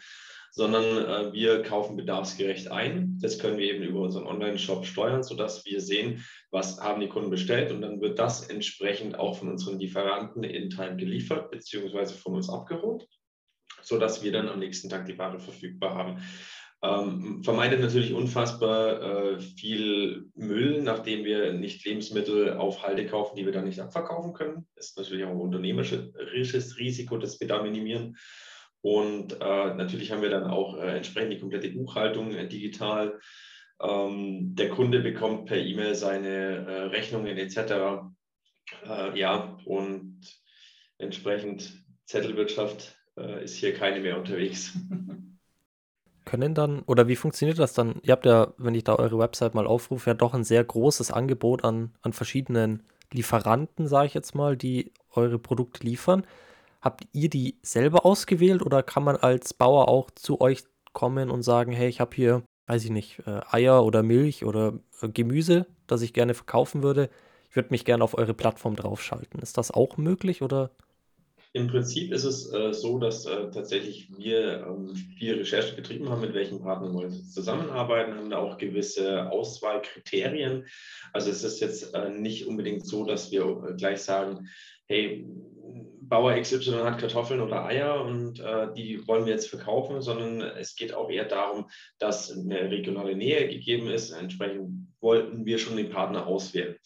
sondern 0.52 0.84
äh, 0.84 1.32
wir 1.32 1.62
kaufen 1.64 1.96
bedarfsgerecht 1.96 2.70
ein. 2.70 3.18
Das 3.20 3.40
können 3.40 3.58
wir 3.58 3.74
eben 3.74 3.82
über 3.82 4.02
unseren 4.02 4.28
Online-Shop 4.28 4.86
steuern, 4.86 5.24
sodass 5.24 5.64
wir 5.64 5.80
sehen, 5.80 6.24
was 6.52 6.80
haben 6.80 7.00
die 7.00 7.08
Kunden 7.08 7.30
bestellt 7.30 7.72
und 7.72 7.80
dann 7.82 8.00
wird 8.00 8.20
das 8.20 8.48
entsprechend 8.48 9.18
auch 9.18 9.36
von 9.36 9.48
unseren 9.48 9.80
Lieferanten 9.80 10.44
in 10.44 10.70
Time 10.70 10.94
geliefert, 10.94 11.50
beziehungsweise 11.50 12.14
von 12.14 12.36
uns 12.36 12.48
abgeholt 12.48 13.08
sodass 13.82 14.22
wir 14.22 14.32
dann 14.32 14.48
am 14.48 14.58
nächsten 14.58 14.88
Tag 14.88 15.06
die 15.06 15.18
Ware 15.18 15.38
verfügbar 15.38 15.94
haben. 15.94 16.22
Ähm, 16.84 17.44
vermeidet 17.44 17.80
natürlich 17.80 18.12
unfassbar 18.12 19.02
äh, 19.02 19.38
viel 19.38 20.26
Müll, 20.34 20.82
nachdem 20.82 21.24
wir 21.24 21.52
nicht 21.52 21.84
Lebensmittel 21.86 22.54
auf 22.54 22.82
Halde 22.82 23.06
kaufen, 23.06 23.36
die 23.36 23.44
wir 23.44 23.52
dann 23.52 23.66
nicht 23.66 23.78
abverkaufen 23.78 24.32
können. 24.32 24.66
Das 24.74 24.88
ist 24.88 24.98
natürlich 24.98 25.24
auch 25.24 25.30
ein 25.30 25.36
unternehmerisches 25.36 26.78
Risiko, 26.78 27.18
das 27.18 27.38
wir 27.38 27.46
da 27.46 27.62
minimieren. 27.62 28.16
Und 28.80 29.34
äh, 29.40 29.74
natürlich 29.74 30.10
haben 30.10 30.22
wir 30.22 30.30
dann 30.30 30.50
auch 30.50 30.76
äh, 30.76 30.96
entsprechend 30.96 31.34
die 31.34 31.38
komplette 31.38 31.70
Buchhaltung 31.70 32.34
äh, 32.34 32.48
digital. 32.48 33.20
Ähm, 33.80 34.56
der 34.56 34.70
Kunde 34.70 34.98
bekommt 35.00 35.46
per 35.46 35.58
E-Mail 35.58 35.94
seine 35.94 36.66
äh, 36.66 36.80
Rechnungen 36.86 37.38
etc. 37.38 38.10
Äh, 38.84 39.16
ja, 39.16 39.56
und 39.64 40.20
entsprechend 40.98 41.84
Zettelwirtschaft 42.06 42.98
äh, 43.16 43.44
ist 43.44 43.56
hier 43.56 43.74
keine 43.74 44.00
mehr 44.00 44.18
unterwegs. 44.18 44.76
Können 46.24 46.54
dann, 46.54 46.82
oder 46.82 47.08
wie 47.08 47.16
funktioniert 47.16 47.58
das 47.58 47.72
dann? 47.72 48.00
Ihr 48.02 48.12
habt 48.12 48.26
ja, 48.26 48.52
wenn 48.56 48.76
ich 48.76 48.84
da 48.84 48.94
eure 48.94 49.18
Website 49.18 49.54
mal 49.54 49.66
aufrufe, 49.66 50.10
ja 50.10 50.14
doch 50.14 50.34
ein 50.34 50.44
sehr 50.44 50.62
großes 50.62 51.10
Angebot 51.10 51.64
an, 51.64 51.92
an 52.00 52.12
verschiedenen 52.12 52.84
Lieferanten, 53.12 53.88
sage 53.88 54.06
ich 54.06 54.14
jetzt 54.14 54.34
mal, 54.34 54.56
die 54.56 54.92
eure 55.10 55.38
Produkte 55.38 55.84
liefern. 55.84 56.24
Habt 56.80 57.06
ihr 57.12 57.28
die 57.28 57.58
selber 57.62 58.06
ausgewählt 58.06 58.62
oder 58.62 58.82
kann 58.82 59.04
man 59.04 59.16
als 59.16 59.52
Bauer 59.52 59.88
auch 59.88 60.10
zu 60.12 60.40
euch 60.40 60.64
kommen 60.92 61.30
und 61.30 61.42
sagen, 61.42 61.72
hey, 61.72 61.88
ich 61.88 62.00
habe 62.00 62.14
hier, 62.14 62.42
weiß 62.66 62.84
ich 62.84 62.90
nicht, 62.90 63.20
äh, 63.26 63.40
Eier 63.50 63.84
oder 63.84 64.02
Milch 64.02 64.44
oder 64.44 64.74
äh, 65.00 65.08
Gemüse, 65.08 65.66
das 65.86 66.02
ich 66.02 66.12
gerne 66.12 66.34
verkaufen 66.34 66.82
würde. 66.82 67.10
Ich 67.50 67.56
würde 67.56 67.70
mich 67.70 67.84
gerne 67.84 68.04
auf 68.04 68.16
eure 68.16 68.34
Plattform 68.34 68.76
draufschalten. 68.76 69.40
Ist 69.40 69.58
das 69.58 69.70
auch 69.70 69.96
möglich 69.96 70.42
oder? 70.42 70.70
Im 71.54 71.66
Prinzip 71.66 72.12
ist 72.12 72.24
es 72.24 72.50
äh, 72.50 72.72
so, 72.72 72.98
dass 72.98 73.26
äh, 73.26 73.50
tatsächlich 73.50 74.10
wir 74.16 74.66
ähm, 74.66 74.94
viel 75.18 75.34
Recherche 75.34 75.76
betrieben 75.76 76.08
haben, 76.08 76.22
mit 76.22 76.32
welchen 76.32 76.62
Partnern 76.62 76.98
wir 76.98 77.10
zusammenarbeiten, 77.10 78.14
haben 78.14 78.30
da 78.30 78.38
auch 78.38 78.56
gewisse 78.56 79.30
Auswahlkriterien. 79.30 80.66
Also 81.12 81.30
es 81.30 81.44
ist 81.44 81.60
jetzt 81.60 81.94
äh, 81.94 82.08
nicht 82.08 82.46
unbedingt 82.46 82.86
so, 82.86 83.04
dass 83.04 83.30
wir 83.30 83.42
äh, 83.68 83.74
gleich 83.74 84.00
sagen, 84.00 84.48
hey, 84.86 85.26
Bauer 86.00 86.38
XY 86.40 86.72
hat 86.84 86.98
Kartoffeln 86.98 87.40
oder 87.40 87.66
Eier 87.66 88.02
und 88.02 88.40
äh, 88.40 88.72
die 88.74 89.06
wollen 89.06 89.26
wir 89.26 89.32
jetzt 89.32 89.48
verkaufen, 89.48 90.00
sondern 90.00 90.40
es 90.40 90.74
geht 90.74 90.94
auch 90.94 91.10
eher 91.10 91.24
darum, 91.26 91.70
dass 91.98 92.30
eine 92.30 92.70
regionale 92.70 93.14
Nähe 93.14 93.48
gegeben 93.48 93.88
ist. 93.88 94.10
Entsprechend 94.10 94.88
wollten 95.00 95.44
wir 95.44 95.58
schon 95.58 95.76
den 95.76 95.90
Partner 95.90 96.26
auswählen. 96.26 96.76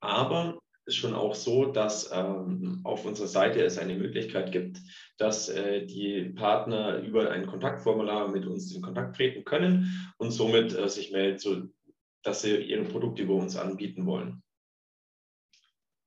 Aber 0.00 0.58
ist 0.86 0.96
schon 0.96 1.14
auch 1.14 1.34
so, 1.34 1.66
dass 1.66 2.10
ähm, 2.12 2.80
auf 2.84 3.04
unserer 3.04 3.26
Seite 3.26 3.62
es 3.62 3.78
eine 3.78 3.94
Möglichkeit 3.94 4.52
gibt, 4.52 4.78
dass 5.16 5.48
äh, 5.48 5.86
die 5.86 6.32
Partner 6.36 6.98
über 6.98 7.30
ein 7.30 7.46
Kontaktformular 7.46 8.28
mit 8.28 8.46
uns 8.46 8.74
in 8.74 8.82
Kontakt 8.82 9.16
treten 9.16 9.44
können 9.44 10.12
und 10.18 10.30
somit 10.30 10.76
äh, 10.76 10.88
sich 10.88 11.10
melden, 11.10 11.38
so, 11.38 11.62
dass 12.22 12.42
sie 12.42 12.56
ihre 12.56 12.84
Produkte 12.84 13.22
über 13.22 13.34
uns 13.34 13.56
anbieten 13.56 14.06
wollen. 14.06 14.42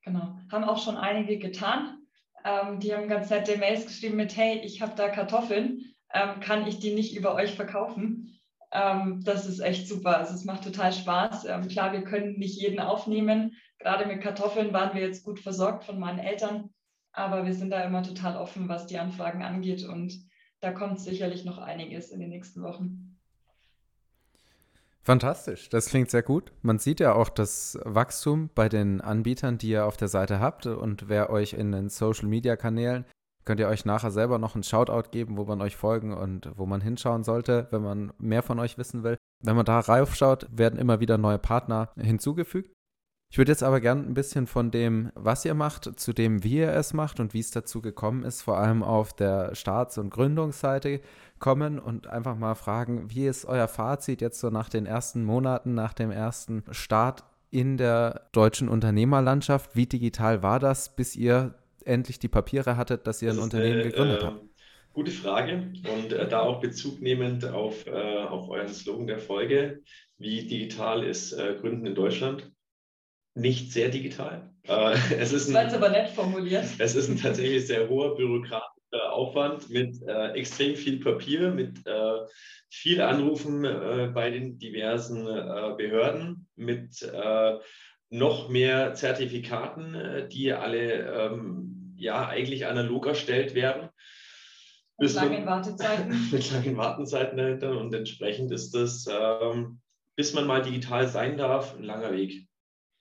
Genau, 0.04 0.38
haben 0.52 0.64
auch 0.64 0.84
schon 0.84 0.96
einige 0.96 1.38
getan. 1.38 1.98
Ähm, 2.46 2.80
die 2.80 2.94
haben 2.94 3.10
ganz 3.10 3.30
nette 3.30 3.58
Mails 3.58 3.86
geschrieben 3.86 4.16
mit, 4.16 4.38
hey, 4.38 4.62
ich 4.64 4.82
habe 4.82 4.94
da 4.96 5.10
Kartoffeln, 5.10 5.96
ähm, 6.14 6.40
kann 6.40 6.68
ich 6.68 6.80
die 6.80 6.94
nicht 6.94 7.16
über 7.16 7.36
euch 7.36 7.56
verkaufen? 7.56 8.40
Ähm, 8.72 9.22
das 9.24 9.46
ist 9.46 9.60
echt 9.60 9.88
super. 9.88 10.18
Also 10.18 10.34
es 10.34 10.46
macht 10.46 10.64
total 10.64 10.94
Spaß. 10.94 11.46
Ähm, 11.46 11.68
klar, 11.68 11.94
wir 11.94 12.04
können 12.04 12.38
nicht 12.38 12.62
jeden 12.62 12.80
aufnehmen, 12.80 13.56
gerade 13.80 14.06
mit 14.06 14.22
Kartoffeln 14.22 14.74
waren 14.74 14.96
wir 14.96 15.02
jetzt 15.02 15.24
gut 15.24 15.40
versorgt 15.40 15.84
von 15.84 16.00
meinen 16.00 16.20
Eltern, 16.20 16.70
aber 17.12 17.46
wir 17.46 17.54
sind 17.54 17.72
da 17.72 17.82
immer 17.82 18.04
total 18.04 18.38
offen, 18.38 18.70
was 18.70 18.88
die 18.88 19.00
Anfragen 19.00 19.44
angeht 19.44 19.84
und 19.84 20.14
da 20.60 20.72
kommt 20.72 21.00
sicherlich 21.00 21.46
noch 21.46 21.58
einiges 21.58 22.12
in 22.12 22.20
den 22.20 22.30
nächsten 22.30 22.64
Wochen. 22.64 23.18
Fantastisch, 25.04 25.70
das 25.70 25.88
klingt 25.88 26.10
sehr 26.10 26.24
gut. 26.24 26.52
Man 26.62 26.80
sieht 26.80 27.00
ja 27.00 27.14
auch 27.14 27.30
das 27.30 27.80
Wachstum 27.86 28.50
bei 28.54 28.68
den 28.68 29.00
Anbietern, 29.00 29.58
die 29.58 29.70
ihr 29.70 29.86
auf 29.86 29.96
der 29.96 30.10
Seite 30.10 30.40
habt 30.40 30.66
und 30.66 31.08
wer 31.08 31.30
euch 31.30 31.54
in 31.54 31.72
den 31.72 31.90
Social-Media-Kanälen 31.90 33.06
könnt 33.48 33.62
ihr 33.62 33.70
euch 33.70 33.86
nachher 33.86 34.12
selber 34.12 34.38
noch 34.38 34.56
einen 34.56 34.64
Shoutout 34.64 35.10
geben, 35.10 35.38
wo 35.38 35.46
man 35.46 35.62
euch 35.62 35.78
folgen 35.78 36.14
und 36.14 36.52
wo 36.58 36.66
man 36.66 36.82
hinschauen 36.82 37.24
sollte, 37.24 37.68
wenn 37.72 37.82
man 37.82 38.12
mehr 38.18 38.44
von 38.44 38.60
euch 38.60 38.78
wissen 38.78 39.04
will. 39.04 39.18
Wenn 39.42 39.56
man 39.56 39.66
da 39.66 39.80
raufschaut, 39.80 40.48
werden 40.52 40.78
immer 40.78 41.00
wieder 41.00 41.18
neue 41.18 41.40
Partner 41.40 41.90
hinzugefügt. 41.98 42.74
Ich 43.30 43.38
würde 43.38 43.52
jetzt 43.52 43.64
aber 43.64 43.82
gerne 43.82 44.04
ein 44.04 44.14
bisschen 44.14 44.48
von 44.48 44.72
dem, 44.72 45.12
was 45.14 45.44
ihr 45.44 45.54
macht, 45.54 46.00
zu 46.00 46.14
dem, 46.14 46.44
wie 46.44 46.60
ihr 46.60 46.72
es 46.72 46.94
macht 46.94 47.20
und 47.20 47.34
wie 47.34 47.42
es 47.42 47.52
dazu 47.52 47.82
gekommen 47.82 48.24
ist, 48.24 48.42
vor 48.42 48.58
allem 48.58 48.84
auf 48.84 49.14
der 49.14 49.54
Starts- 49.54 49.98
und 49.98 50.12
Gründungsseite 50.12 51.02
kommen 51.40 51.78
und 51.78 52.08
einfach 52.08 52.38
mal 52.38 52.56
fragen, 52.56 53.10
wie 53.10 53.28
ist 53.28 53.46
euer 53.46 53.68
Fazit 53.68 54.22
jetzt 54.22 54.40
so 54.40 54.50
nach 54.50 54.70
den 54.70 54.86
ersten 54.86 55.26
Monaten, 55.26 55.74
nach 55.74 55.94
dem 55.94 56.10
ersten 56.10 56.64
Start 56.72 57.26
in 57.52 57.78
der 57.78 58.30
deutschen 58.32 58.70
Unternehmerlandschaft? 58.70 59.76
Wie 59.76 59.88
digital 59.88 60.42
war 60.42 60.60
das, 60.60 60.96
bis 60.96 61.16
ihr 61.16 61.54
endlich 61.84 62.20
die 62.20 62.30
Papiere 62.30 62.78
hattet, 62.78 63.08
dass 63.08 63.22
ihr 63.22 63.30
das 63.30 63.38
ein 63.38 63.44
Unternehmen 63.44 63.82
eine, 63.82 63.84
gegründet 63.84 64.22
äh, 64.22 64.26
habt? 64.26 64.42
Gute 64.94 65.12
Frage 65.12 65.74
und 65.94 66.14
äh, 66.14 66.28
da 66.30 66.40
auch 66.40 66.62
Bezug 66.62 67.02
nehmend 67.02 67.46
auf, 67.46 67.86
äh, 67.88 67.92
auf 67.92 68.50
euren 68.50 68.70
Slogan 68.70 69.06
der 69.06 69.20
Folge, 69.20 69.82
wie 70.18 70.48
digital 70.48 71.04
ist 71.04 71.34
äh, 71.34 71.58
Gründen 71.60 71.86
in 71.86 71.94
Deutschland? 71.94 72.52
Nicht 73.38 73.72
sehr 73.72 73.90
digital. 73.90 74.50
Äh, 74.64 74.96
es 75.20 75.32
ist 75.32 75.54
ein, 75.54 75.74
aber 75.74 75.90
nett 75.90 76.10
formuliert. 76.10 76.66
Es 76.80 76.96
ist 76.96 77.10
ein 77.10 77.18
tatsächlich 77.18 77.68
sehr 77.68 77.88
hoher 77.88 78.16
bürokratischer 78.16 79.12
Aufwand 79.12 79.70
mit 79.70 80.02
äh, 80.08 80.32
extrem 80.32 80.76
viel 80.76 81.00
Papier, 81.00 81.52
mit 81.52 81.86
äh, 81.86 82.18
viel 82.70 83.02
Anrufen 83.02 83.64
äh, 83.64 84.12
bei 84.14 84.30
den 84.30 84.58
diversen 84.58 85.28
äh, 85.28 85.74
Behörden, 85.78 86.48
mit 86.56 87.02
äh, 87.02 87.58
noch 88.10 88.48
mehr 88.48 88.94
Zertifikaten, 88.94 90.30
die 90.32 90.54
alle 90.54 91.12
ähm, 91.12 91.94
ja 91.98 92.26
eigentlich 92.26 92.66
analog 92.66 93.06
erstellt 93.06 93.54
werden. 93.54 93.90
Mit 94.98 95.14
langen 95.14 95.46
Wartezeiten. 95.46 96.30
mit 96.32 96.52
langen 96.54 96.78
Wartezeiten 96.78 97.38
dahinter 97.38 97.78
und 97.78 97.94
entsprechend 97.94 98.54
ist 98.54 98.72
das, 98.72 99.08
ähm, 99.12 99.82
bis 100.16 100.34
man 100.34 100.48
mal 100.48 100.62
digital 100.62 101.10
sein 101.10 101.36
darf, 101.36 101.76
ein 101.76 101.84
langer 101.84 102.14
Weg. 102.14 102.47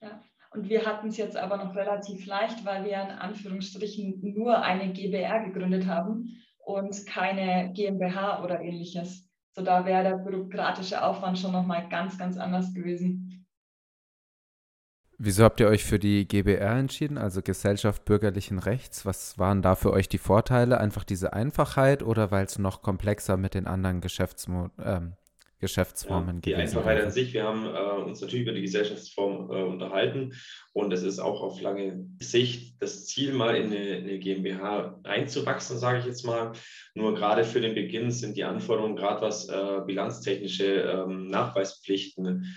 Ja. 0.00 0.22
Und 0.52 0.68
wir 0.68 0.86
hatten 0.86 1.08
es 1.08 1.16
jetzt 1.16 1.36
aber 1.36 1.56
noch 1.58 1.74
relativ 1.74 2.26
leicht, 2.26 2.64
weil 2.64 2.84
wir 2.84 3.00
in 3.02 3.10
Anführungsstrichen 3.10 4.20
nur 4.36 4.62
eine 4.62 4.92
GBR 4.92 5.44
gegründet 5.44 5.86
haben 5.86 6.36
und 6.64 7.06
keine 7.06 7.72
GmbH 7.72 8.42
oder 8.42 8.60
ähnliches. 8.60 9.28
So 9.52 9.62
da 9.62 9.84
wäre 9.84 10.02
der 10.02 10.16
bürokratische 10.16 11.02
Aufwand 11.02 11.38
schon 11.38 11.52
nochmal 11.52 11.88
ganz, 11.88 12.18
ganz 12.18 12.36
anders 12.36 12.74
gewesen. 12.74 13.46
Wieso 15.18 15.44
habt 15.44 15.60
ihr 15.60 15.68
euch 15.68 15.84
für 15.84 15.98
die 15.98 16.28
GBR 16.28 16.76
entschieden, 16.76 17.16
also 17.16 17.40
Gesellschaft 17.40 18.04
bürgerlichen 18.04 18.58
Rechts? 18.58 19.06
Was 19.06 19.38
waren 19.38 19.62
da 19.62 19.74
für 19.74 19.90
euch 19.90 20.10
die 20.10 20.18
Vorteile? 20.18 20.78
Einfach 20.78 21.04
diese 21.04 21.32
Einfachheit 21.32 22.02
oder 22.02 22.30
weil 22.30 22.44
es 22.44 22.58
noch 22.58 22.82
komplexer 22.82 23.38
mit 23.38 23.54
den 23.54 23.66
anderen 23.66 24.02
Geschäftsmo 24.02 24.68
ähm, 24.78 25.14
Geschäftsformen 25.58 26.36
ja, 26.36 26.40
Die 26.42 26.54
Einfachheit 26.54 27.02
an 27.02 27.10
sich, 27.10 27.32
wir 27.32 27.44
haben 27.44 27.66
äh, 27.66 28.02
uns 28.04 28.20
natürlich 28.20 28.42
über 28.42 28.52
die 28.52 28.62
Gesellschaftsform 28.62 29.50
äh, 29.50 29.62
unterhalten 29.62 30.34
und 30.72 30.92
es 30.92 31.02
ist 31.02 31.18
auch 31.18 31.40
auf 31.40 31.60
lange 31.60 32.06
Sicht 32.20 32.80
das 32.82 33.06
Ziel, 33.06 33.32
mal 33.32 33.56
in 33.56 33.66
eine, 33.66 33.96
eine 33.96 34.18
GmbH 34.18 35.00
reinzuwachsen, 35.02 35.78
sage 35.78 36.00
ich 36.00 36.04
jetzt 36.04 36.26
mal. 36.26 36.52
Nur 36.94 37.14
gerade 37.14 37.44
für 37.44 37.62
den 37.62 37.74
Beginn 37.74 38.10
sind 38.10 38.36
die 38.36 38.44
Anforderungen, 38.44 38.96
gerade 38.96 39.22
was 39.22 39.48
äh, 39.48 39.80
bilanztechnische 39.86 40.82
ähm, 40.82 41.28
Nachweispflichten 41.28 42.54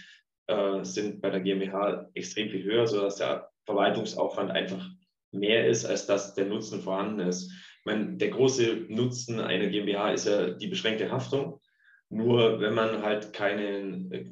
äh, 0.47 0.83
sind 0.83 1.21
bei 1.21 1.29
der 1.29 1.39
GmbH 1.39 2.09
extrem 2.15 2.49
viel 2.49 2.63
höher, 2.63 2.85
sodass 2.85 3.15
der 3.15 3.49
Verwaltungsaufwand 3.65 4.51
einfach 4.51 4.85
mehr 5.31 5.67
ist, 5.67 5.85
als 5.85 6.05
dass 6.05 6.33
der 6.33 6.47
Nutzen 6.47 6.81
vorhanden 6.81 7.19
ist. 7.19 7.51
Ich 7.51 7.85
meine, 7.85 8.17
der 8.17 8.29
große 8.29 8.87
Nutzen 8.89 9.39
einer 9.39 9.67
GmbH 9.67 10.11
ist 10.11 10.27
ja 10.27 10.49
die 10.49 10.67
beschränkte 10.67 11.11
Haftung. 11.11 11.61
Nur 12.09 12.59
wenn 12.59 12.73
man 12.73 13.03
halt 13.03 13.33
keinen 13.33 14.11
äh, 14.11 14.25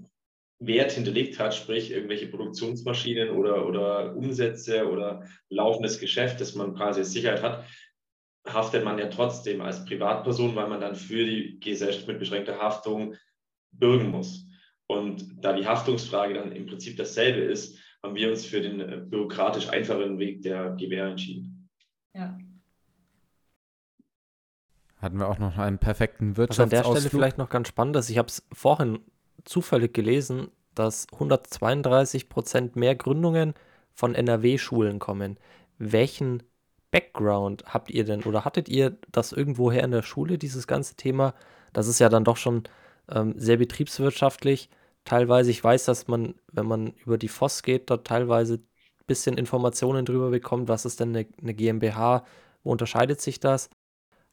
Wert 0.59 0.91
hinterlegt 0.91 1.39
hat, 1.39 1.53
sprich 1.53 1.91
irgendwelche 1.91 2.27
Produktionsmaschinen 2.27 3.29
oder, 3.29 3.67
oder 3.67 4.15
Umsätze 4.15 4.89
oder 4.89 5.27
laufendes 5.49 5.99
Geschäft, 5.99 6.41
das 6.41 6.55
man 6.55 6.73
quasi 6.73 7.03
Sicherheit 7.03 7.43
hat, 7.43 7.65
haftet 8.47 8.83
man 8.83 8.97
ja 8.97 9.07
trotzdem 9.07 9.61
als 9.61 9.85
Privatperson, 9.85 10.55
weil 10.55 10.67
man 10.67 10.81
dann 10.81 10.95
für 10.95 11.23
die 11.23 11.59
Gesellschaft 11.59 12.07
mit 12.07 12.19
beschränkter 12.19 12.59
Haftung 12.59 13.15
bürgen 13.71 14.09
muss. 14.09 14.47
Und 14.87 15.43
da 15.43 15.53
die 15.53 15.67
Haftungsfrage 15.67 16.33
dann 16.33 16.53
im 16.53 16.65
Prinzip 16.65 16.97
dasselbe 16.97 17.41
ist, 17.41 17.77
haben 18.01 18.15
wir 18.15 18.29
uns 18.29 18.45
für 18.45 18.61
den 18.61 18.79
äh, 18.79 19.01
bürokratisch 19.05 19.69
einfacheren 19.69 20.17
Weg 20.17 20.41
der 20.41 20.71
GBR 20.71 21.09
entschieden. 21.09 21.69
Ja, 22.15 22.37
hatten 24.99 25.19
wir 25.19 25.27
auch 25.27 25.39
noch 25.39 25.57
einen 25.57 25.77
perfekten 25.77 26.37
Wirtschaftsausflug. 26.37 26.71
Was 26.71 26.85
an 26.87 26.93
der 26.93 26.99
Stelle 26.99 27.09
vielleicht 27.09 27.37
noch 27.37 27.49
ganz 27.49 27.67
spannend 27.67 27.95
ist, 27.97 28.09
ich 28.09 28.17
habe 28.17 28.27
es 28.27 28.43
vorhin 28.51 28.99
zufällig 29.45 29.93
gelesen, 29.93 30.49
dass 30.75 31.07
132 31.13 32.29
Prozent 32.29 32.75
mehr 32.75 32.95
Gründungen 32.95 33.53
von 33.93 34.15
NRW-Schulen 34.15 34.99
kommen. 34.99 35.37
Welchen 35.77 36.43
Background 36.91 37.63
habt 37.67 37.91
ihr 37.91 38.05
denn 38.05 38.23
oder 38.23 38.45
hattet 38.45 38.69
ihr 38.69 38.97
das 39.11 39.31
irgendwoher 39.31 39.83
in 39.83 39.91
der 39.91 40.03
Schule, 40.03 40.37
dieses 40.37 40.67
ganze 40.67 40.95
Thema? 40.95 41.33
Das 41.73 41.87
ist 41.87 41.99
ja 41.99 42.09
dann 42.09 42.23
doch 42.23 42.37
schon 42.37 42.63
ähm, 43.09 43.33
sehr 43.37 43.57
betriebswirtschaftlich. 43.57 44.69
Teilweise, 45.03 45.51
ich 45.51 45.63
weiß, 45.63 45.85
dass 45.85 46.07
man, 46.07 46.35
wenn 46.51 46.65
man 46.65 46.93
über 47.05 47.17
die 47.17 47.27
FOS 47.27 47.63
geht, 47.63 47.89
dort 47.89 48.07
teilweise 48.07 48.55
ein 48.55 49.05
bisschen 49.05 49.37
Informationen 49.37 50.05
drüber 50.05 50.29
bekommt, 50.29 50.69
was 50.69 50.85
ist 50.85 50.99
denn 50.99 51.15
eine, 51.15 51.27
eine 51.41 51.53
GmbH, 51.53 52.23
wo 52.63 52.71
unterscheidet 52.71 53.21
sich 53.21 53.39
das? 53.39 53.69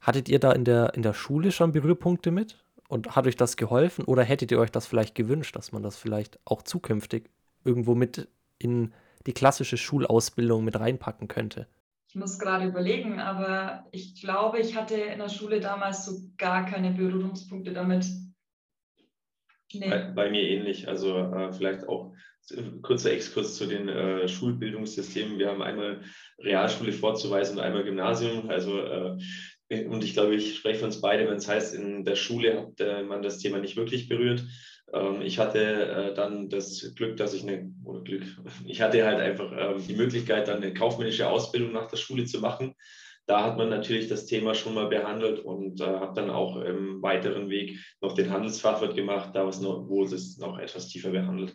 Hattet 0.05 0.29
ihr 0.29 0.39
da 0.39 0.53
in 0.53 0.65
der, 0.65 0.93
in 0.95 1.03
der 1.03 1.15
Schule 1.15 1.51
schon 1.51 1.73
Berührpunkte 1.73 2.31
mit? 2.31 2.59
Und 2.89 3.17
hat 3.17 3.27
euch 3.27 3.37
das 3.37 3.57
geholfen? 3.57 4.05
Oder 4.05 4.23
hättet 4.23 4.53
ihr 4.53 4.59
euch 4.59 4.71
das 4.71 4.87
vielleicht 4.87 5.15
gewünscht, 5.15 5.57
dass 5.57 5.73
man 5.73 5.83
das 5.83 5.97
vielleicht 5.97 6.39
auch 6.45 6.63
zukünftig 6.63 7.31
irgendwo 7.65 7.95
mit 7.95 8.29
in 8.59 8.93
die 9.27 9.33
klassische 9.33 9.79
Schulausbildung 9.79 10.63
mit 10.63 10.79
reinpacken 10.79 11.27
könnte? 11.27 11.67
Ich 12.11 12.15
muss 12.15 12.39
gerade 12.39 12.67
überlegen, 12.67 13.19
aber 13.19 13.87
ich 13.91 14.21
glaube, 14.21 14.59
ich 14.59 14.77
hatte 14.77 14.95
in 14.95 15.19
der 15.19 15.31
Schule 15.31 15.61
damals 15.61 16.05
so 16.05 16.21
gar 16.37 16.67
keine 16.67 16.91
Berührungspunkte 16.91 17.73
damit. 17.73 18.07
Nee. 19.73 19.89
Bei, 19.89 20.13
bei, 20.13 20.31
mir 20.31 20.43
ähnlich. 20.43 20.87
Also 20.87 21.17
äh, 21.17 21.53
vielleicht 21.53 21.89
auch 21.89 22.13
kurzer 22.83 23.13
Exkurs 23.13 23.57
zu 23.57 23.67
den 23.67 23.89
äh, 23.89 24.29
Schulbildungssystemen. 24.29 25.39
Wir 25.39 25.49
haben 25.49 25.63
einmal 25.63 26.03
Realschule 26.39 26.93
vorzuweisen 26.93 27.59
und 27.59 27.65
einmal 27.65 27.83
Gymnasium. 27.83 28.51
Also 28.51 28.79
äh, 28.79 29.19
und 29.71 30.05
ich 30.05 30.13
glaube, 30.13 30.35
ich 30.35 30.57
spreche 30.57 30.81
für 30.81 30.85
uns 30.85 31.01
beide, 31.01 31.27
wenn 31.29 31.37
es 31.37 31.49
heißt, 31.49 31.75
in 31.75 32.05
der 32.05 32.17
Schule 32.17 32.59
hat 32.59 32.81
äh, 32.81 33.03
man 33.03 33.23
das 33.23 33.39
Thema 33.39 33.59
nicht 33.59 33.77
wirklich 33.77 34.09
berührt. 34.09 34.45
Ähm, 34.93 35.23
ich 35.23 35.39
hatte 35.39 35.61
äh, 35.61 36.15
dann 36.15 36.49
das 36.49 36.95
Glück, 36.95 37.17
dass 37.17 37.35
ich 37.35 37.43
eine, 37.43 37.73
oder 37.85 38.03
Glück, 38.03 38.25
ich 38.67 38.81
hatte 38.81 39.05
halt 39.05 39.21
einfach 39.21 39.53
ähm, 39.57 39.87
die 39.87 39.97
Möglichkeit, 39.97 40.49
dann 40.49 40.63
eine 40.63 40.75
kaufmännische 40.75 41.29
Ausbildung 41.29 41.73
nach 41.73 41.89
der 41.89 41.97
Schule 41.97 42.25
zu 42.27 42.41
machen. 42.41 42.75
Da 43.27 43.43
hat 43.43 43.57
man 43.57 43.71
natürlich 43.71 44.09
das 44.09 44.27
Thema 44.27 44.55
schon 44.55 44.75
mal 44.75 44.89
behandelt 44.89 45.41
und 45.41 45.81
äh, 45.81 45.85
habe 45.85 46.13
dann 46.15 46.29
auch 46.29 46.61
im 46.61 47.01
weiteren 47.01 47.49
Weg 47.49 47.79
noch 48.03 48.13
den 48.13 48.31
Handelsfachwirt 48.31 48.95
gemacht, 48.95 49.31
da 49.35 49.45
noch, 49.45 49.89
wo 49.89 50.05
es 50.05 50.37
noch 50.37 50.59
etwas 50.59 50.89
tiefer 50.89 51.11
behandelt. 51.11 51.55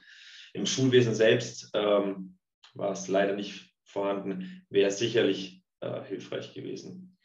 Im 0.53 0.65
Schulwesen 0.65 1.13
selbst 1.13 1.69
ähm, 1.75 2.37
war 2.73 2.93
es 2.93 3.07
leider 3.07 3.35
nicht 3.35 3.71
vorhanden, 3.83 4.63
wäre 4.69 4.91
sicherlich 4.91 5.63
hilfreich 6.07 6.53
gewesen. 6.53 7.17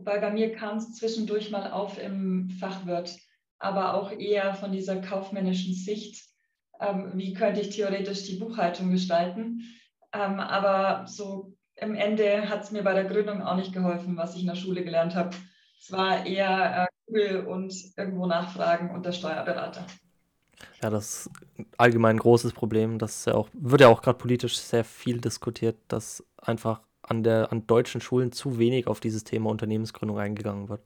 Wobei 0.00 0.18
bei 0.18 0.30
mir 0.30 0.54
kam 0.54 0.78
es 0.78 0.94
zwischendurch 0.94 1.50
mal 1.50 1.72
auf 1.72 1.98
im 1.98 2.48
Fachwirt, 2.58 3.18
aber 3.58 3.92
auch 3.92 4.10
eher 4.10 4.54
von 4.54 4.72
dieser 4.72 4.96
kaufmännischen 5.02 5.74
Sicht. 5.74 6.24
Ähm, 6.80 7.12
wie 7.16 7.34
könnte 7.34 7.60
ich 7.60 7.76
theoretisch 7.76 8.24
die 8.24 8.36
Buchhaltung 8.36 8.90
gestalten? 8.90 9.60
Ähm, 10.14 10.40
aber 10.40 11.06
so 11.06 11.54
im 11.76 11.94
Ende 11.94 12.48
hat 12.48 12.62
es 12.62 12.70
mir 12.70 12.82
bei 12.82 12.94
der 12.94 13.04
Gründung 13.04 13.42
auch 13.42 13.56
nicht 13.56 13.74
geholfen, 13.74 14.16
was 14.16 14.34
ich 14.34 14.40
in 14.40 14.46
der 14.46 14.54
Schule 14.54 14.82
gelernt 14.84 15.14
habe. 15.14 15.36
Es 15.78 15.92
war 15.92 16.24
eher 16.24 16.84
äh, 16.84 16.86
Google 17.06 17.46
und 17.46 17.74
irgendwo 17.98 18.24
nachfragen 18.26 18.94
und 18.94 19.04
der 19.04 19.12
Steuerberater. 19.12 19.86
Ja, 20.82 20.88
das 20.88 21.26
ist 21.26 21.30
allgemein 21.76 22.16
ein 22.16 22.20
großes 22.20 22.54
Problem. 22.54 22.98
Das 22.98 23.26
ja 23.26 23.34
auch, 23.34 23.50
wird 23.52 23.82
ja 23.82 23.88
auch 23.88 24.00
gerade 24.00 24.16
politisch 24.16 24.56
sehr 24.56 24.84
viel 24.84 25.20
diskutiert, 25.20 25.76
dass 25.88 26.24
einfach 26.38 26.80
an, 27.10 27.22
der, 27.22 27.52
an 27.52 27.66
deutschen 27.66 28.00
Schulen 28.00 28.32
zu 28.32 28.58
wenig 28.58 28.86
auf 28.86 29.00
dieses 29.00 29.24
Thema 29.24 29.50
Unternehmensgründung 29.50 30.18
eingegangen 30.18 30.68
wird. 30.68 30.80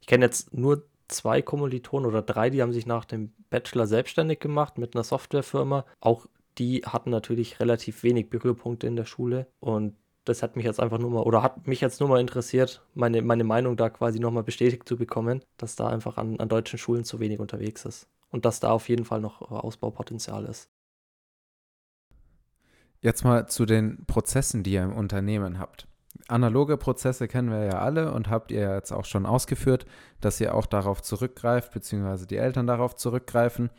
Ich 0.00 0.06
kenne 0.06 0.24
jetzt 0.24 0.54
nur 0.54 0.84
zwei 1.08 1.42
Kommilitonen 1.42 2.06
oder 2.08 2.22
drei, 2.22 2.50
die 2.50 2.62
haben 2.62 2.72
sich 2.72 2.86
nach 2.86 3.04
dem 3.04 3.32
Bachelor 3.50 3.86
selbstständig 3.86 4.40
gemacht 4.40 4.78
mit 4.78 4.94
einer 4.94 5.04
Softwarefirma. 5.04 5.84
Auch 6.00 6.26
die 6.58 6.82
hatten 6.86 7.10
natürlich 7.10 7.60
relativ 7.60 8.02
wenig 8.02 8.30
Berührpunkte 8.30 8.86
in 8.86 8.96
der 8.96 9.04
Schule 9.04 9.46
und 9.60 9.94
das 10.24 10.42
hat 10.42 10.56
mich 10.56 10.64
jetzt 10.64 10.80
einfach 10.80 10.98
nur 10.98 11.10
mal, 11.10 11.22
oder 11.22 11.42
hat 11.42 11.66
mich 11.68 11.80
jetzt 11.80 12.00
nur 12.00 12.08
mal 12.08 12.20
interessiert, 12.20 12.82
meine, 12.94 13.22
meine 13.22 13.44
Meinung 13.44 13.76
da 13.76 13.90
quasi 13.90 14.18
nochmal 14.18 14.42
bestätigt 14.42 14.88
zu 14.88 14.96
bekommen, 14.96 15.42
dass 15.56 15.76
da 15.76 15.88
einfach 15.88 16.16
an, 16.16 16.40
an 16.40 16.48
deutschen 16.48 16.78
Schulen 16.78 17.04
zu 17.04 17.20
wenig 17.20 17.38
unterwegs 17.38 17.84
ist 17.84 18.08
und 18.30 18.44
dass 18.44 18.58
da 18.58 18.70
auf 18.70 18.88
jeden 18.88 19.04
Fall 19.04 19.20
noch 19.20 19.42
Ausbaupotenzial 19.42 20.46
ist. 20.46 20.68
Jetzt 23.06 23.22
mal 23.22 23.46
zu 23.46 23.66
den 23.66 24.04
Prozessen, 24.06 24.64
die 24.64 24.72
ihr 24.72 24.82
im 24.82 24.92
Unternehmen 24.92 25.60
habt. 25.60 25.86
Analoge 26.26 26.76
Prozesse 26.76 27.28
kennen 27.28 27.52
wir 27.52 27.62
ja 27.62 27.78
alle 27.78 28.10
und 28.10 28.28
habt 28.28 28.50
ihr 28.50 28.74
jetzt 28.74 28.90
auch 28.90 29.04
schon 29.04 29.26
ausgeführt, 29.26 29.86
dass 30.20 30.40
ihr 30.40 30.52
auch 30.52 30.66
darauf 30.66 31.02
zurückgreift, 31.02 31.72
beziehungsweise 31.72 32.26
die 32.26 32.34
Eltern 32.34 32.66
darauf 32.66 32.96
zurückgreifen. 32.96 33.70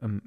Ähm, 0.00 0.22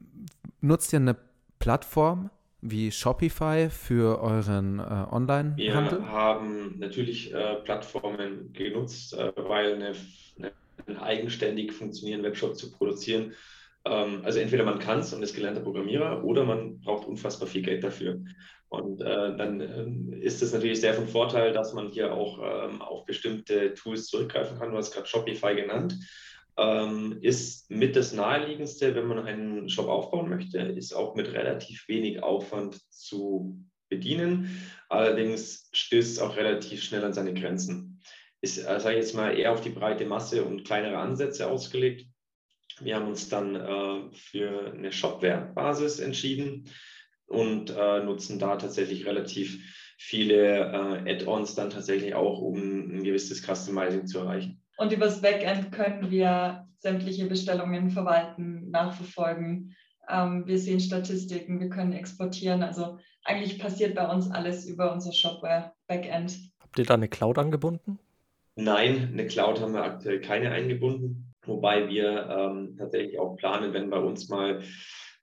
nutzt 0.61 0.93
ihr 0.93 0.99
eine 0.99 1.15
Plattform, 1.57 2.29
wie 2.61 2.91
Shopify 2.91 3.71
für 3.71 4.21
euren 4.21 4.77
äh, 4.77 4.83
Online-Handel? 4.83 6.01
Wir 6.01 6.11
haben 6.11 6.77
natürlich 6.77 7.33
äh, 7.33 7.55
Plattformen 7.63 8.53
genutzt, 8.53 9.15
äh, 9.15 9.31
weil 9.35 9.73
eine, 9.73 9.95
eine, 10.37 10.51
einen 10.85 10.97
eigenständig 10.97 11.71
funktionierenden 11.71 12.29
Webshop 12.29 12.55
zu 12.55 12.71
produzieren, 12.71 13.33
also 14.23 14.39
entweder 14.39 14.63
man 14.63 14.79
kann 14.79 14.99
es 14.99 15.13
und 15.13 15.23
ist 15.23 15.35
gelernter 15.35 15.61
Programmierer 15.61 16.23
oder 16.23 16.43
man 16.43 16.79
braucht 16.81 17.07
unfassbar 17.07 17.47
viel 17.47 17.61
Geld 17.61 17.83
dafür. 17.83 18.19
Und 18.69 19.01
äh, 19.01 19.37
dann 19.37 19.61
ähm, 19.61 20.13
ist 20.13 20.41
es 20.41 20.53
natürlich 20.53 20.81
sehr 20.81 20.93
von 20.93 21.07
Vorteil, 21.07 21.53
dass 21.53 21.73
man 21.73 21.89
hier 21.89 22.13
auch 22.13 22.39
ähm, 22.43 22.81
auf 22.81 23.05
bestimmte 23.05 23.73
Tools 23.73 24.07
zurückgreifen 24.07 24.57
kann. 24.57 24.71
Du 24.71 24.77
hast 24.77 24.93
gerade 24.93 25.07
Shopify 25.07 25.55
genannt 25.55 25.97
ähm, 26.57 27.19
ist 27.21 27.69
mit 27.69 27.95
das 27.95 28.13
naheliegendste, 28.13 28.95
wenn 28.95 29.05
man 29.05 29.19
einen 29.19 29.69
Shop 29.69 29.87
aufbauen 29.87 30.29
möchte, 30.29 30.59
ist 30.59 30.93
auch 30.93 31.15
mit 31.15 31.31
relativ 31.33 31.87
wenig 31.87 32.23
Aufwand 32.23 32.81
zu 32.91 33.63
bedienen. 33.89 34.67
Allerdings 34.89 35.69
stößt 35.71 36.13
es 36.13 36.19
auch 36.19 36.35
relativ 36.35 36.83
schnell 36.83 37.05
an 37.05 37.13
seine 37.13 37.33
Grenzen. 37.33 38.01
Ist, 38.41 38.57
äh, 38.57 38.79
sage 38.79 38.95
ich 38.95 39.01
jetzt 39.03 39.15
mal, 39.15 39.37
eher 39.37 39.51
auf 39.51 39.61
die 39.61 39.69
breite 39.69 40.05
Masse 40.05 40.43
und 40.43 40.65
kleinere 40.65 40.97
Ansätze 40.97 41.47
ausgelegt. 41.47 42.07
Wir 42.81 42.95
haben 42.95 43.07
uns 43.07 43.29
dann 43.29 43.55
äh, 43.55 44.11
für 44.13 44.73
eine 44.73 44.91
Shopware-Basis 44.91 45.99
entschieden 45.99 46.69
und 47.27 47.69
äh, 47.71 48.03
nutzen 48.03 48.39
da 48.39 48.55
tatsächlich 48.55 49.05
relativ 49.05 49.59
viele 49.97 50.71
äh, 51.05 51.11
Add-ons 51.11 51.55
dann 51.55 51.69
tatsächlich 51.69 52.13
auch, 52.13 52.39
um 52.39 52.55
ein 52.55 53.03
gewisses 53.03 53.41
Customizing 53.41 54.05
zu 54.05 54.19
erreichen. 54.19 54.61
Und 54.77 54.93
übers 54.93 55.21
Backend 55.21 55.71
können 55.71 56.11
wir 56.11 56.67
sämtliche 56.79 57.25
Bestellungen 57.25 57.89
verwalten, 57.89 58.69
nachverfolgen. 58.69 59.75
Ähm, 60.09 60.45
wir 60.45 60.59
sehen 60.59 60.79
Statistiken, 60.79 61.59
wir 61.59 61.69
können 61.69 61.93
exportieren. 61.93 62.61
Also 62.63 62.99
eigentlich 63.23 63.59
passiert 63.59 63.95
bei 63.95 64.07
uns 64.07 64.29
alles 64.29 64.65
über 64.65 64.93
unser 64.93 65.11
Shopware 65.11 65.73
Backend. 65.87 66.37
Habt 66.59 66.77
ihr 66.77 66.85
da 66.85 66.93
eine 66.93 67.07
Cloud 67.07 67.39
angebunden? 67.39 67.99
Nein, 68.55 69.09
eine 69.11 69.27
Cloud 69.27 69.59
haben 69.59 69.73
wir 69.73 69.83
aktuell 69.83 70.21
keine 70.21 70.51
eingebunden, 70.51 71.33
wobei 71.47 71.89
wir 71.89 72.27
ähm, 72.29 72.75
tatsächlich 72.77 73.19
auch 73.19 73.35
planen, 73.35 73.73
wenn 73.73 73.89
bei 73.89 73.99
uns 73.99 74.29
mal 74.29 74.61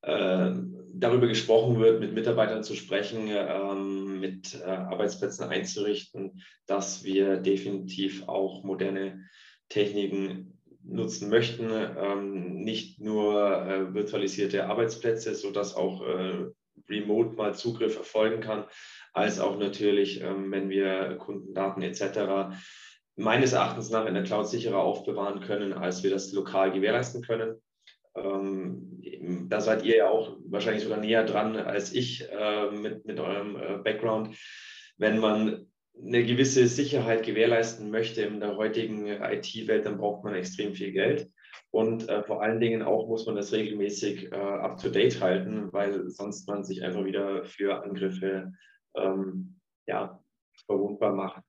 äh, 0.03 0.53
darüber 0.93 1.27
gesprochen 1.27 1.79
wird, 1.81 2.01
mit 2.01 2.15
Mitarbeitern 2.15 2.63
zu 2.63 2.75
sprechen, 2.75 3.29
ähm, 3.29 4.21
mit 4.21 4.61
äh, 4.61 4.65
Arbeitsplätzen 4.65 5.45
einzurichten, 5.49 6.43
dass 6.67 7.05
wir 7.05 7.39
definitiv 7.39 8.29
auch 8.29 8.65
moderne 8.65 9.25
Techniken 9.69 10.59
nutzen 10.83 11.31
möchten, 11.31 11.71
ähm, 11.71 12.57
nicht 12.57 13.01
nur 13.01 13.67
äh, 13.67 13.95
virtualisierte 13.95 14.67
Arbeitsplätze, 14.67 15.35
sodass 15.35 15.75
auch 15.75 16.03
remote 16.89 17.35
mal 17.35 17.55
Zugriff 17.55 17.97
erfolgen 17.97 18.41
kann, 18.41 18.65
als 19.13 19.41
auch 19.41 19.59
natürlich, 19.59 20.21
ähm, 20.21 20.51
wenn 20.51 20.69
wir 20.69 21.17
Kundendaten 21.19 21.83
etc. 21.83 22.57
meines 23.17 23.53
Erachtens 23.53 23.91
nach 23.91 24.07
in 24.07 24.15
der 24.15 24.25
Cloud 24.25 24.49
sicherer 24.49 24.79
aufbewahren 24.79 25.41
können, 25.41 25.73
als 25.73 26.03
wir 26.03 26.11
das 26.11 26.33
lokal 26.33 26.73
gewährleisten 26.73 27.23
können. 27.23 27.61
Ähm, 28.17 29.49
da 29.49 29.61
seid 29.61 29.85
ihr 29.85 29.97
ja 29.97 30.09
auch 30.09 30.37
wahrscheinlich 30.47 30.85
sogar 30.85 30.99
näher 30.99 31.25
dran 31.25 31.57
als 31.57 31.93
ich 31.93 32.29
äh, 32.31 32.71
mit, 32.71 33.05
mit 33.05 33.19
eurem 33.19 33.57
äh, 33.57 33.79
Background. 33.79 34.37
Wenn 34.97 35.19
man 35.19 35.67
eine 36.01 36.25
gewisse 36.25 36.67
Sicherheit 36.67 37.25
gewährleisten 37.25 37.91
möchte 37.91 38.23
in 38.23 38.41
der 38.41 38.57
heutigen 38.57 39.07
IT-Welt, 39.07 39.87
dann 39.87 39.99
braucht 39.99 40.25
man 40.25 40.35
extrem 40.35 40.75
viel 40.75 40.93
Geld. 40.93 41.31
Und 41.71 42.09
äh, 42.09 42.23
vor 42.25 42.43
allen 42.43 42.61
Dingen 42.61 42.83
auch 42.83 43.09
muss 43.09 43.27
man 43.27 43.37
das 43.37 43.53
regelmäßig 43.53 44.33
äh, 44.33 44.37
up-to-date 44.37 45.21
halten, 45.21 45.73
weil 45.73 46.09
sonst 46.09 46.49
man 46.49 46.65
sich 46.65 46.83
einfach 46.83 47.05
wieder 47.05 47.45
für 47.45 47.83
Angriffe 47.83 48.53
ähm, 48.97 49.61
ja, 49.87 50.21
verwundbar 50.67 51.13
macht. 51.13 51.43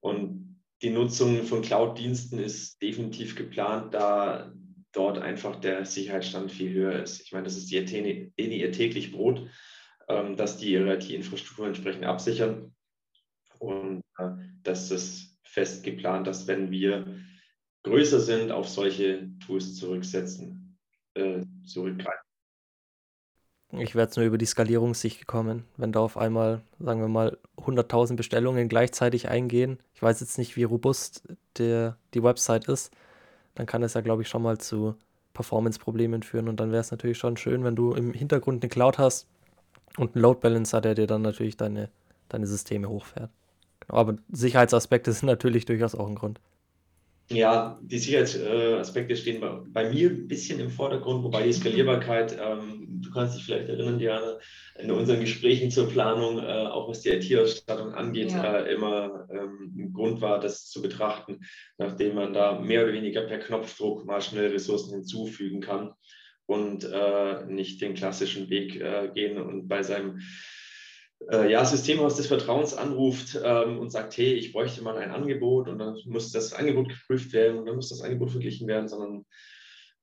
Und 0.00 0.49
die 0.82 0.90
Nutzung 0.90 1.44
von 1.44 1.62
Cloud-Diensten 1.62 2.38
ist 2.38 2.80
definitiv 2.80 3.36
geplant, 3.36 3.94
da 3.94 4.52
dort 4.92 5.18
einfach 5.18 5.56
der 5.56 5.84
Sicherheitsstand 5.84 6.50
viel 6.50 6.72
höher 6.72 7.02
ist. 7.02 7.20
Ich 7.20 7.32
meine, 7.32 7.44
das 7.44 7.56
ist 7.56 7.70
ihr, 7.70 7.86
ihr 8.36 8.72
täglich 8.72 9.12
Brot, 9.12 9.48
ähm, 10.08 10.36
dass 10.36 10.56
die 10.56 10.72
ihre 10.72 10.94
IT-Infrastruktur 10.94 11.66
entsprechend 11.66 12.04
absichern. 12.04 12.74
Und 13.58 14.02
äh, 14.18 14.30
das 14.62 14.90
ist 14.90 15.38
fest 15.44 15.84
geplant, 15.84 16.26
dass 16.26 16.46
wenn 16.46 16.70
wir 16.70 17.06
größer 17.82 18.20
sind, 18.20 18.50
auf 18.50 18.68
solche 18.68 19.30
Tools 19.38 19.76
zurücksetzen, 19.76 20.78
äh, 21.14 21.42
zurückgreifen. 21.64 22.29
Ich 23.72 23.94
wäre 23.94 24.06
jetzt 24.06 24.16
nur 24.16 24.26
über 24.26 24.38
die 24.38 24.46
Skalierungssicht 24.46 25.20
gekommen, 25.20 25.64
wenn 25.76 25.92
da 25.92 26.00
auf 26.00 26.16
einmal, 26.16 26.62
sagen 26.80 27.00
wir 27.00 27.08
mal, 27.08 27.38
100.000 27.56 28.16
Bestellungen 28.16 28.68
gleichzeitig 28.68 29.28
eingehen. 29.28 29.78
Ich 29.94 30.02
weiß 30.02 30.20
jetzt 30.20 30.38
nicht, 30.38 30.56
wie 30.56 30.64
robust 30.64 31.22
der, 31.56 31.96
die 32.14 32.22
Website 32.22 32.66
ist. 32.66 32.90
Dann 33.54 33.66
kann 33.66 33.82
es 33.82 33.94
ja, 33.94 34.00
glaube 34.00 34.22
ich, 34.22 34.28
schon 34.28 34.42
mal 34.42 34.58
zu 34.58 34.96
Performance-Problemen 35.34 36.22
führen. 36.22 36.48
Und 36.48 36.58
dann 36.58 36.72
wäre 36.72 36.80
es 36.80 36.90
natürlich 36.90 37.18
schon 37.18 37.36
schön, 37.36 37.62
wenn 37.62 37.76
du 37.76 37.92
im 37.92 38.12
Hintergrund 38.12 38.62
eine 38.62 38.70
Cloud 38.70 38.98
hast 38.98 39.28
und 39.96 40.16
einen 40.16 40.22
Load 40.22 40.40
Balancer, 40.40 40.80
der 40.80 40.94
dir 40.94 41.06
dann 41.06 41.22
natürlich 41.22 41.56
deine, 41.56 41.90
deine 42.28 42.46
Systeme 42.48 42.88
hochfährt. 42.88 43.30
Aber 43.86 44.16
Sicherheitsaspekte 44.32 45.12
sind 45.12 45.26
natürlich 45.26 45.64
durchaus 45.64 45.94
auch 45.94 46.08
ein 46.08 46.16
Grund. 46.16 46.40
Ja, 47.32 47.78
die 47.80 47.98
Sicherheitsaspekte 47.98 49.16
stehen 49.16 49.40
bei, 49.40 49.60
bei, 49.68 49.88
mir 49.88 50.10
ein 50.10 50.26
bisschen 50.26 50.58
im 50.58 50.68
Vordergrund, 50.68 51.22
wobei 51.22 51.44
die 51.44 51.52
Skalierbarkeit, 51.52 52.36
ähm, 52.40 53.00
du 53.00 53.10
kannst 53.12 53.36
dich 53.36 53.44
vielleicht 53.44 53.68
erinnern, 53.68 54.00
Diana, 54.00 54.38
in 54.76 54.90
unseren 54.90 55.20
Gesprächen 55.20 55.70
zur 55.70 55.88
Planung, 55.88 56.40
äh, 56.40 56.66
auch 56.66 56.88
was 56.88 57.02
die 57.02 57.10
IT-Ausstattung 57.10 57.94
angeht, 57.94 58.32
ja. 58.32 58.62
äh, 58.62 58.74
immer 58.74 59.28
ähm, 59.32 59.72
ein 59.76 59.92
Grund 59.92 60.20
war, 60.20 60.40
das 60.40 60.66
zu 60.66 60.82
betrachten, 60.82 61.38
nachdem 61.78 62.16
man 62.16 62.32
da 62.32 62.58
mehr 62.58 62.82
oder 62.82 62.94
weniger 62.94 63.22
per 63.22 63.38
Knopfdruck 63.38 64.04
mal 64.04 64.20
schnell 64.20 64.50
Ressourcen 64.50 64.92
hinzufügen 64.92 65.60
kann 65.60 65.92
und 66.46 66.82
äh, 66.82 67.46
nicht 67.46 67.80
den 67.80 67.94
klassischen 67.94 68.50
Weg 68.50 68.74
äh, 68.80 69.08
gehen 69.14 69.40
und 69.40 69.68
bei 69.68 69.84
seinem 69.84 70.18
äh, 71.28 71.50
ja, 71.50 71.64
Systemhaus 71.64 72.16
des 72.16 72.26
Vertrauens 72.26 72.74
anruft 72.74 73.38
ähm, 73.42 73.78
und 73.78 73.90
sagt, 73.90 74.16
hey, 74.16 74.32
ich 74.34 74.52
bräuchte 74.52 74.82
mal 74.82 74.96
ein 74.96 75.10
Angebot 75.10 75.68
und 75.68 75.78
dann 75.78 75.96
muss 76.06 76.32
das 76.32 76.52
Angebot 76.52 76.88
geprüft 76.88 77.32
werden 77.32 77.58
und 77.58 77.66
dann 77.66 77.76
muss 77.76 77.90
das 77.90 78.02
Angebot 78.02 78.30
verglichen 78.30 78.66
werden, 78.68 78.88
sondern 78.88 79.26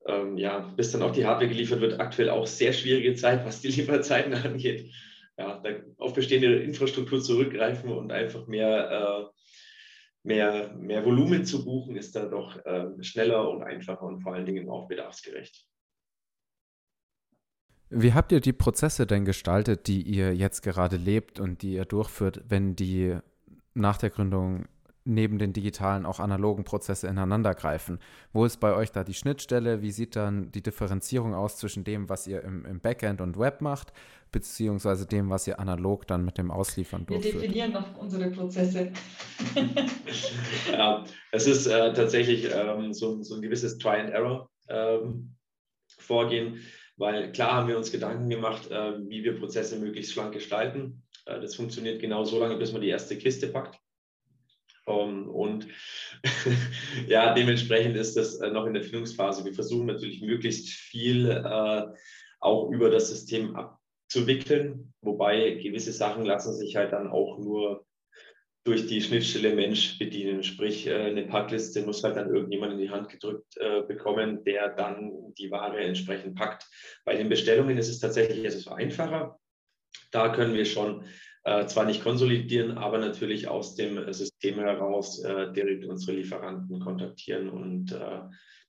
ähm, 0.05 0.37
ja, 0.37 0.59
bis 0.59 0.91
dann 0.91 1.01
auch 1.01 1.11
die 1.11 1.25
Hardware 1.25 1.49
geliefert 1.49 1.81
wird, 1.81 1.99
aktuell 1.99 2.29
auch 2.29 2.47
sehr 2.47 2.73
schwierige 2.73 3.15
Zeit, 3.15 3.45
was 3.45 3.61
die 3.61 3.67
Lieferzeiten 3.75 4.33
angeht. 4.33 4.91
Ja, 5.39 5.61
auf 5.97 6.13
bestehende 6.13 6.61
Infrastruktur 6.61 7.21
zurückgreifen 7.21 7.91
und 7.91 8.11
einfach 8.11 8.47
mehr, 8.47 8.89
äh, 8.89 9.37
mehr, 10.23 10.73
mehr 10.73 11.05
Volumen 11.05 11.45
zu 11.45 11.63
buchen, 11.63 11.95
ist 11.95 12.15
da 12.15 12.25
doch 12.25 12.65
äh, 12.65 12.87
schneller 13.01 13.47
und 13.47 13.61
einfacher 13.61 14.01
und 14.01 14.21
vor 14.21 14.33
allen 14.33 14.47
Dingen 14.47 14.67
auch 14.67 14.87
bedarfsgerecht. 14.87 15.67
Wie 17.89 18.13
habt 18.13 18.31
ihr 18.31 18.41
die 18.41 18.53
Prozesse 18.53 19.07
denn 19.07 19.25
gestaltet, 19.25 19.87
die 19.87 20.01
ihr 20.01 20.35
jetzt 20.35 20.61
gerade 20.61 20.97
lebt 20.97 21.39
und 21.39 21.61
die 21.61 21.73
ihr 21.73 21.85
durchführt, 21.85 22.43
wenn 22.47 22.75
die 22.75 23.17
nach 23.73 23.97
der 23.97 24.09
Gründung 24.09 24.65
neben 25.07 25.39
den 25.39 25.53
digitalen 25.53 26.05
auch 26.05 26.19
analogen 26.19 26.65
Prozesse 26.65 27.07
ineinander 27.07 27.55
greifen. 27.55 27.99
Wo 28.33 28.43
ist 28.45 28.57
bei 28.57 28.75
euch 28.75 28.91
da 28.91 29.03
die 29.05 29.13
Schnittstelle? 29.13 29.81
Wie 29.81 29.91
sieht 29.91 30.15
dann 30.17 30.51
die 30.51 30.61
Differenzierung 30.61 31.33
aus 31.33 31.55
zwischen 31.57 31.85
dem, 31.85 32.09
was 32.09 32.27
ihr 32.27 32.43
im, 32.43 32.65
im 32.65 32.81
Backend 32.81 33.21
und 33.21 33.39
Web 33.39 33.61
macht, 33.61 33.93
beziehungsweise 34.31 35.05
dem, 35.05 35.29
was 35.29 35.47
ihr 35.47 35.59
analog 35.59 36.05
dann 36.07 36.25
mit 36.25 36.37
dem 36.37 36.51
Ausliefern 36.51 37.05
durchführt? 37.05 37.35
Wir 37.35 37.41
definieren 37.41 37.71
noch 37.71 37.97
unsere 37.97 38.29
Prozesse. 38.29 38.91
ja, 40.71 41.05
es 41.31 41.47
ist 41.47 41.67
äh, 41.67 41.93
tatsächlich 41.93 42.53
ähm, 42.53 42.91
so, 42.91 43.23
so, 43.23 43.35
ein 43.35 43.41
gewisses 43.41 43.77
Try 43.77 44.01
and 44.01 44.09
Error 44.09 44.49
ähm, 44.67 45.33
Vorgehen, 45.99 46.59
weil 46.97 47.31
klar 47.31 47.53
haben 47.53 47.67
wir 47.67 47.77
uns 47.77 47.91
Gedanken 47.91 48.29
gemacht, 48.29 48.69
äh, 48.69 48.99
wie 49.07 49.23
wir 49.23 49.39
Prozesse 49.39 49.79
möglichst 49.79 50.11
schlank 50.11 50.33
gestalten. 50.33 51.03
Äh, 51.25 51.39
das 51.39 51.55
funktioniert 51.55 52.01
genau 52.01 52.25
so 52.25 52.39
lange, 52.39 52.57
bis 52.57 52.73
man 52.73 52.81
die 52.81 52.89
erste 52.89 53.17
Kiste 53.17 53.47
packt. 53.47 53.79
Um, 54.85 55.29
und 55.29 55.67
ja, 57.07 57.33
dementsprechend 57.33 57.97
ist 57.97 58.15
das 58.15 58.39
äh, 58.39 58.49
noch 58.49 58.65
in 58.65 58.73
der 58.73 58.83
Findungsphase. 58.83 59.43
Wir 59.43 59.53
versuchen 59.53 59.85
natürlich 59.85 60.21
möglichst 60.21 60.69
viel 60.69 61.29
äh, 61.29 61.83
auch 62.39 62.71
über 62.71 62.89
das 62.89 63.09
System 63.09 63.55
abzuwickeln, 63.57 64.93
wobei 65.01 65.55
gewisse 65.55 65.91
Sachen 65.91 66.23
lassen 66.23 66.53
sich 66.53 66.77
halt 66.77 66.93
dann 66.93 67.09
auch 67.09 67.37
nur 67.37 67.85
durch 68.67 68.85
die 68.85 69.01
Schnittstelle 69.01 69.55
Mensch 69.55 69.97
bedienen. 69.97 70.43
Sprich, 70.43 70.87
äh, 70.87 70.93
eine 70.93 71.23
Packliste 71.23 71.83
muss 71.83 72.03
halt 72.03 72.17
dann 72.17 72.29
irgendjemand 72.29 72.73
in 72.73 72.79
die 72.79 72.89
Hand 72.89 73.07
gedrückt 73.07 73.55
äh, 73.57 73.81
bekommen, 73.87 74.43
der 74.43 74.75
dann 74.75 75.33
die 75.37 75.49
Ware 75.49 75.79
entsprechend 75.79 76.35
packt. 76.35 76.67
Bei 77.05 77.15
den 77.15 77.29
Bestellungen 77.29 77.77
ist 77.77 77.87
es 77.87 77.99
tatsächlich 77.99 78.43
etwas 78.43 78.67
einfacher. 78.67 79.39
Da 80.11 80.29
können 80.35 80.53
wir 80.53 80.65
schon 80.65 81.05
äh, 81.45 81.65
zwar 81.67 81.85
nicht 81.85 82.03
konsolidieren, 82.03 82.77
aber 82.77 82.97
natürlich 82.97 83.47
aus 83.47 83.75
dem 83.75 84.11
System 84.11 84.55
heraus 84.55 85.21
direkt 85.55 85.85
unsere 85.85 86.17
Lieferanten 86.17 86.79
kontaktieren 86.81 87.49
und 87.49 87.97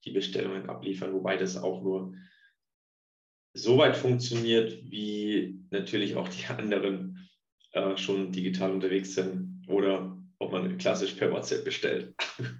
die 0.04 0.12
Bestellungen 0.12 0.68
abliefern, 0.68 1.12
wobei 1.12 1.36
das 1.36 1.56
auch 1.56 1.82
nur 1.82 2.14
so 3.52 3.78
weit 3.78 3.96
funktioniert, 3.96 4.78
wie 4.84 5.58
natürlich 5.70 6.14
auch 6.14 6.28
die 6.28 6.46
anderen 6.46 7.28
schon 7.96 8.30
digital 8.30 8.70
unterwegs 8.70 9.14
sind 9.14 9.47
oder 9.68 10.16
ob 10.38 10.52
man 10.52 10.78
klassisch 10.78 11.12
per 11.14 11.30
WhatsApp 11.32 11.64
bestellt. 11.64 12.14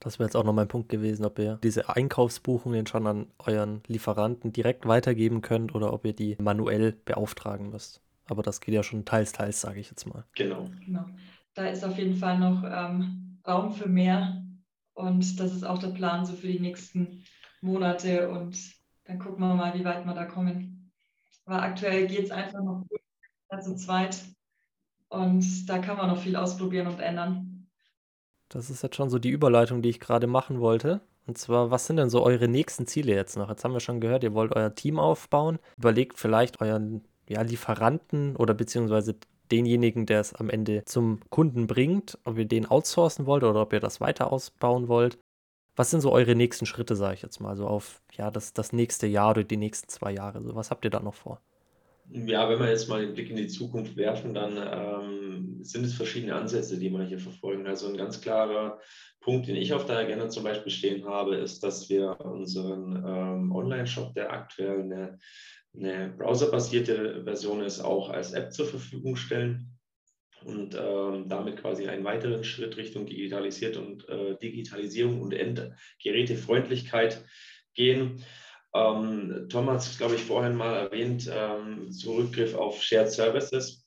Das 0.00 0.18
wäre 0.18 0.28
jetzt 0.28 0.36
auch 0.36 0.44
noch 0.44 0.52
mein 0.52 0.68
Punkt 0.68 0.88
gewesen, 0.88 1.24
ob 1.24 1.40
ihr 1.40 1.58
diese 1.62 1.88
Einkaufsbuchungen 1.88 2.86
schon 2.86 3.06
an 3.08 3.26
euren 3.38 3.82
Lieferanten 3.88 4.52
direkt 4.52 4.86
weitergeben 4.86 5.40
könnt 5.40 5.74
oder 5.74 5.92
ob 5.92 6.04
ihr 6.04 6.12
die 6.12 6.36
manuell 6.38 6.92
beauftragen 6.92 7.70
müsst. 7.70 8.00
Aber 8.26 8.42
das 8.42 8.60
geht 8.60 8.74
ja 8.74 8.82
schon 8.84 9.04
teils, 9.04 9.32
teils, 9.32 9.60
sage 9.60 9.80
ich 9.80 9.90
jetzt 9.90 10.06
mal. 10.06 10.24
Genau. 10.36 10.70
genau. 10.84 11.04
Da 11.54 11.66
ist 11.66 11.84
auf 11.84 11.98
jeden 11.98 12.14
Fall 12.14 12.38
noch 12.38 12.62
ähm, 12.64 13.40
Raum 13.46 13.72
für 13.72 13.88
mehr. 13.88 14.44
Und 14.94 15.40
das 15.40 15.52
ist 15.52 15.64
auch 15.64 15.78
der 15.78 15.88
Plan 15.88 16.24
so 16.24 16.34
für 16.34 16.46
die 16.46 16.60
nächsten 16.60 17.24
Monate. 17.60 18.28
Und 18.28 18.56
dann 19.04 19.18
gucken 19.18 19.40
wir 19.40 19.54
mal, 19.54 19.76
wie 19.76 19.84
weit 19.84 20.04
wir 20.04 20.14
da 20.14 20.26
kommen. 20.26 20.92
Aber 21.44 21.62
aktuell 21.62 22.06
geht 22.06 22.26
es 22.26 22.30
einfach 22.30 22.62
noch 22.62 22.84
gut, 22.88 23.00
zu 23.64 23.74
zweit. 23.74 24.22
Und 25.08 25.68
da 25.68 25.78
kann 25.78 25.96
man 25.96 26.08
noch 26.08 26.18
viel 26.18 26.36
ausprobieren 26.36 26.86
und 26.86 27.00
ändern. 27.00 27.66
Das 28.48 28.70
ist 28.70 28.82
jetzt 28.82 28.96
schon 28.96 29.10
so 29.10 29.18
die 29.18 29.30
Überleitung, 29.30 29.82
die 29.82 29.90
ich 29.90 30.00
gerade 30.00 30.26
machen 30.26 30.60
wollte. 30.60 31.00
Und 31.26 31.36
zwar, 31.36 31.70
was 31.70 31.86
sind 31.86 31.96
denn 31.96 32.08
so 32.08 32.22
eure 32.22 32.48
nächsten 32.48 32.86
Ziele 32.86 33.14
jetzt 33.14 33.36
noch? 33.36 33.50
Jetzt 33.50 33.62
haben 33.62 33.74
wir 33.74 33.80
schon 33.80 34.00
gehört, 34.00 34.24
ihr 34.24 34.32
wollt 34.32 34.54
euer 34.54 34.74
Team 34.74 34.98
aufbauen. 34.98 35.58
Überlegt 35.76 36.18
vielleicht 36.18 36.60
euren 36.62 37.04
ja, 37.28 37.42
Lieferanten 37.42 38.36
oder 38.36 38.54
beziehungsweise 38.54 39.16
denjenigen, 39.50 40.06
der 40.06 40.20
es 40.20 40.34
am 40.34 40.48
Ende 40.50 40.84
zum 40.84 41.20
Kunden 41.30 41.66
bringt, 41.66 42.18
ob 42.24 42.38
ihr 42.38 42.46
den 42.46 42.66
outsourcen 42.66 43.26
wollt 43.26 43.44
oder 43.44 43.60
ob 43.62 43.72
ihr 43.72 43.80
das 43.80 44.00
weiter 44.00 44.32
ausbauen 44.32 44.88
wollt. 44.88 45.18
Was 45.76 45.90
sind 45.90 46.00
so 46.00 46.12
eure 46.12 46.34
nächsten 46.34 46.66
Schritte, 46.66 46.96
sage 46.96 47.14
ich 47.14 47.22
jetzt 47.22 47.40
mal, 47.40 47.56
so 47.56 47.66
auf 47.66 48.02
ja, 48.12 48.30
das, 48.30 48.52
das 48.52 48.72
nächste 48.72 49.06
Jahr 49.06 49.30
oder 49.30 49.44
die 49.44 49.56
nächsten 49.56 49.88
zwei 49.88 50.12
Jahre? 50.12 50.42
So, 50.42 50.54
was 50.54 50.70
habt 50.70 50.84
ihr 50.84 50.90
da 50.90 51.00
noch 51.00 51.14
vor? 51.14 51.40
Ja, 52.10 52.48
wenn 52.48 52.58
wir 52.58 52.70
jetzt 52.70 52.88
mal 52.88 53.04
den 53.04 53.14
Blick 53.14 53.28
in 53.28 53.36
die 53.36 53.48
Zukunft 53.48 53.96
werfen, 53.96 54.32
dann 54.32 54.56
ähm, 54.56 55.58
sind 55.62 55.84
es 55.84 55.94
verschiedene 55.94 56.34
Ansätze, 56.34 56.78
die 56.78 56.90
wir 56.90 57.04
hier 57.04 57.18
verfolgen. 57.18 57.66
Also 57.66 57.86
ein 57.88 57.98
ganz 57.98 58.20
klarer 58.20 58.80
Punkt, 59.20 59.46
den 59.46 59.56
ich 59.56 59.74
auf 59.74 59.84
der 59.84 59.98
Agenda 59.98 60.30
zum 60.30 60.44
Beispiel 60.44 60.72
stehen 60.72 61.04
habe, 61.04 61.36
ist, 61.36 61.62
dass 61.62 61.90
wir 61.90 62.18
unseren 62.20 63.04
ähm, 63.06 63.52
Online-Shop, 63.52 64.14
der 64.14 64.32
aktuell 64.32 64.80
eine 64.80 65.18
eine 65.76 66.14
browserbasierte 66.16 67.24
Version 67.24 67.62
ist, 67.62 67.80
auch 67.80 68.10
als 68.10 68.32
App 68.32 68.52
zur 68.52 68.66
Verfügung 68.66 69.16
stellen 69.16 69.78
und 70.44 70.74
ähm, 70.74 71.28
damit 71.28 71.56
quasi 71.58 71.88
einen 71.88 72.04
weiteren 72.04 72.44
Schritt 72.44 72.76
Richtung 72.76 73.06
Digitalisiert 73.06 73.76
und, 73.76 74.08
äh, 74.08 74.36
Digitalisierung 74.38 75.20
und 75.20 75.32
Endgerätefreundlichkeit 75.32 77.24
gehen. 77.74 78.24
Ähm, 78.74 79.46
Tom 79.48 79.70
hat 79.70 79.80
es, 79.80 79.98
glaube 79.98 80.14
ich, 80.14 80.22
vorhin 80.22 80.56
mal 80.56 80.74
erwähnt, 80.74 81.30
ähm, 81.32 81.90
Zurückgriff 81.90 82.54
auf 82.54 82.82
Shared 82.82 83.10
Services. 83.10 83.86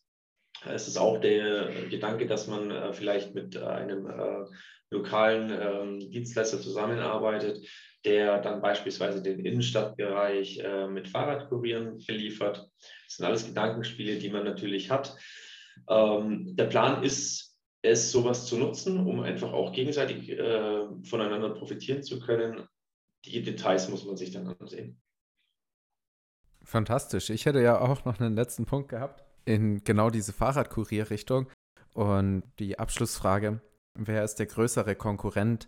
Es 0.66 0.88
ist 0.88 0.98
auch 0.98 1.20
der 1.20 1.70
Gedanke, 1.90 2.28
dass 2.28 2.48
man 2.48 2.72
äh, 2.72 2.94
vielleicht 2.94 3.34
mit 3.34 3.58
einem 3.58 4.08
äh, 4.08 4.46
lokalen 4.92 5.52
ähm, 5.52 6.00
Dienstleister 6.12 6.60
zusammenarbeitet, 6.62 7.66
der 8.06 8.40
dann 8.42 8.62
beispielsweise 8.62 9.22
den 9.22 9.40
Innenstadtbereich 9.40 10.60
äh, 10.60 10.88
mit 10.88 11.08
Fahrradkurieren 11.08 11.98
beliefert. 12.06 12.70
Das 13.06 13.18
sind 13.18 13.26
alles 13.26 13.46
Gedankenspiele, 13.46 14.18
die 14.18 14.30
man 14.30 14.44
natürlich 14.44 14.92
hat. 14.92 15.16
Ähm, 15.90 16.56
der 16.56 16.66
Plan 16.66 17.04
ist, 17.04 17.52
es 17.84 18.12
sowas 18.12 18.46
zu 18.46 18.58
nutzen, 18.58 19.08
um 19.08 19.22
einfach 19.22 19.54
auch 19.54 19.72
gegenseitig 19.72 20.30
äh, 20.30 20.86
voneinander 21.04 21.50
profitieren 21.50 22.04
zu 22.04 22.20
können. 22.20 22.68
Die 23.26 23.42
Details 23.44 23.90
muss 23.90 24.06
man 24.06 24.18
sich 24.18 24.32
dann 24.32 24.48
ansehen. 24.48 25.00
Fantastisch. 26.64 27.30
Ich 27.30 27.46
hätte 27.46 27.62
ja 27.62 27.80
auch 27.80 28.06
noch 28.06 28.20
einen 28.20 28.36
letzten 28.36 28.66
Punkt 28.66 28.90
gehabt 28.90 29.24
in 29.46 29.84
genau 29.84 30.10
diese 30.10 30.34
Fahrradkurierrichtung. 30.34 31.48
Und 31.94 32.44
die 32.60 32.80
Abschlussfrage, 32.80 33.62
wer 33.96 34.24
ist 34.24 34.36
der 34.36 34.46
größere 34.46 34.96
Konkurrent 34.96 35.66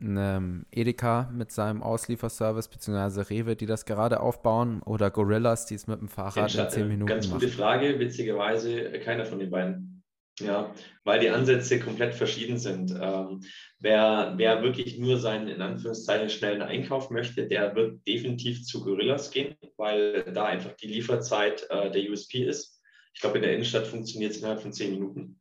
ähm, 0.00 0.66
Edeka 0.70 1.30
mit 1.32 1.52
seinem 1.52 1.82
Auslieferservice, 1.82 2.68
beziehungsweise 2.68 3.30
Rewe, 3.30 3.56
die 3.56 3.66
das 3.66 3.84
gerade 3.84 4.20
aufbauen, 4.20 4.82
oder 4.82 5.10
Gorillas, 5.10 5.66
die 5.66 5.74
es 5.74 5.86
mit 5.86 6.00
dem 6.00 6.08
Fahrrad 6.08 6.54
in 6.54 6.68
10 6.68 6.88
Minuten 6.88 7.06
Ganz 7.06 7.30
gute 7.30 7.46
machen. 7.46 7.56
Frage, 7.56 7.98
witzigerweise 7.98 8.90
keiner 9.00 9.24
von 9.24 9.38
den 9.38 9.50
beiden. 9.50 10.01
Ja, 10.40 10.74
weil 11.04 11.20
die 11.20 11.28
Ansätze 11.28 11.78
komplett 11.78 12.14
verschieden 12.14 12.58
sind. 12.58 12.90
Ähm, 12.90 13.42
wer, 13.78 14.32
wer 14.36 14.62
wirklich 14.62 14.98
nur 14.98 15.18
seinen, 15.18 15.48
in 15.48 15.60
Anführungszeichen, 15.60 16.30
schnellen 16.30 16.62
Einkauf 16.62 17.10
möchte, 17.10 17.46
der 17.46 17.74
wird 17.76 18.06
definitiv 18.06 18.64
zu 18.64 18.82
Gorillas 18.82 19.30
gehen, 19.30 19.54
weil 19.76 20.22
da 20.32 20.46
einfach 20.46 20.72
die 20.72 20.88
Lieferzeit 20.88 21.66
äh, 21.68 21.90
der 21.90 22.10
USP 22.10 22.44
ist. 22.44 22.80
Ich 23.14 23.20
glaube, 23.20 23.38
in 23.38 23.42
der 23.42 23.52
Innenstadt 23.52 23.86
funktioniert 23.86 24.32
es 24.32 24.38
innerhalb 24.38 24.62
von 24.62 24.72
zehn 24.72 24.92
Minuten. 24.92 25.38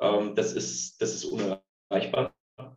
Ähm, 0.00 0.34
das, 0.34 0.52
ist, 0.52 1.00
das 1.00 1.14
ist 1.14 1.24
unerreichbar 1.24 2.33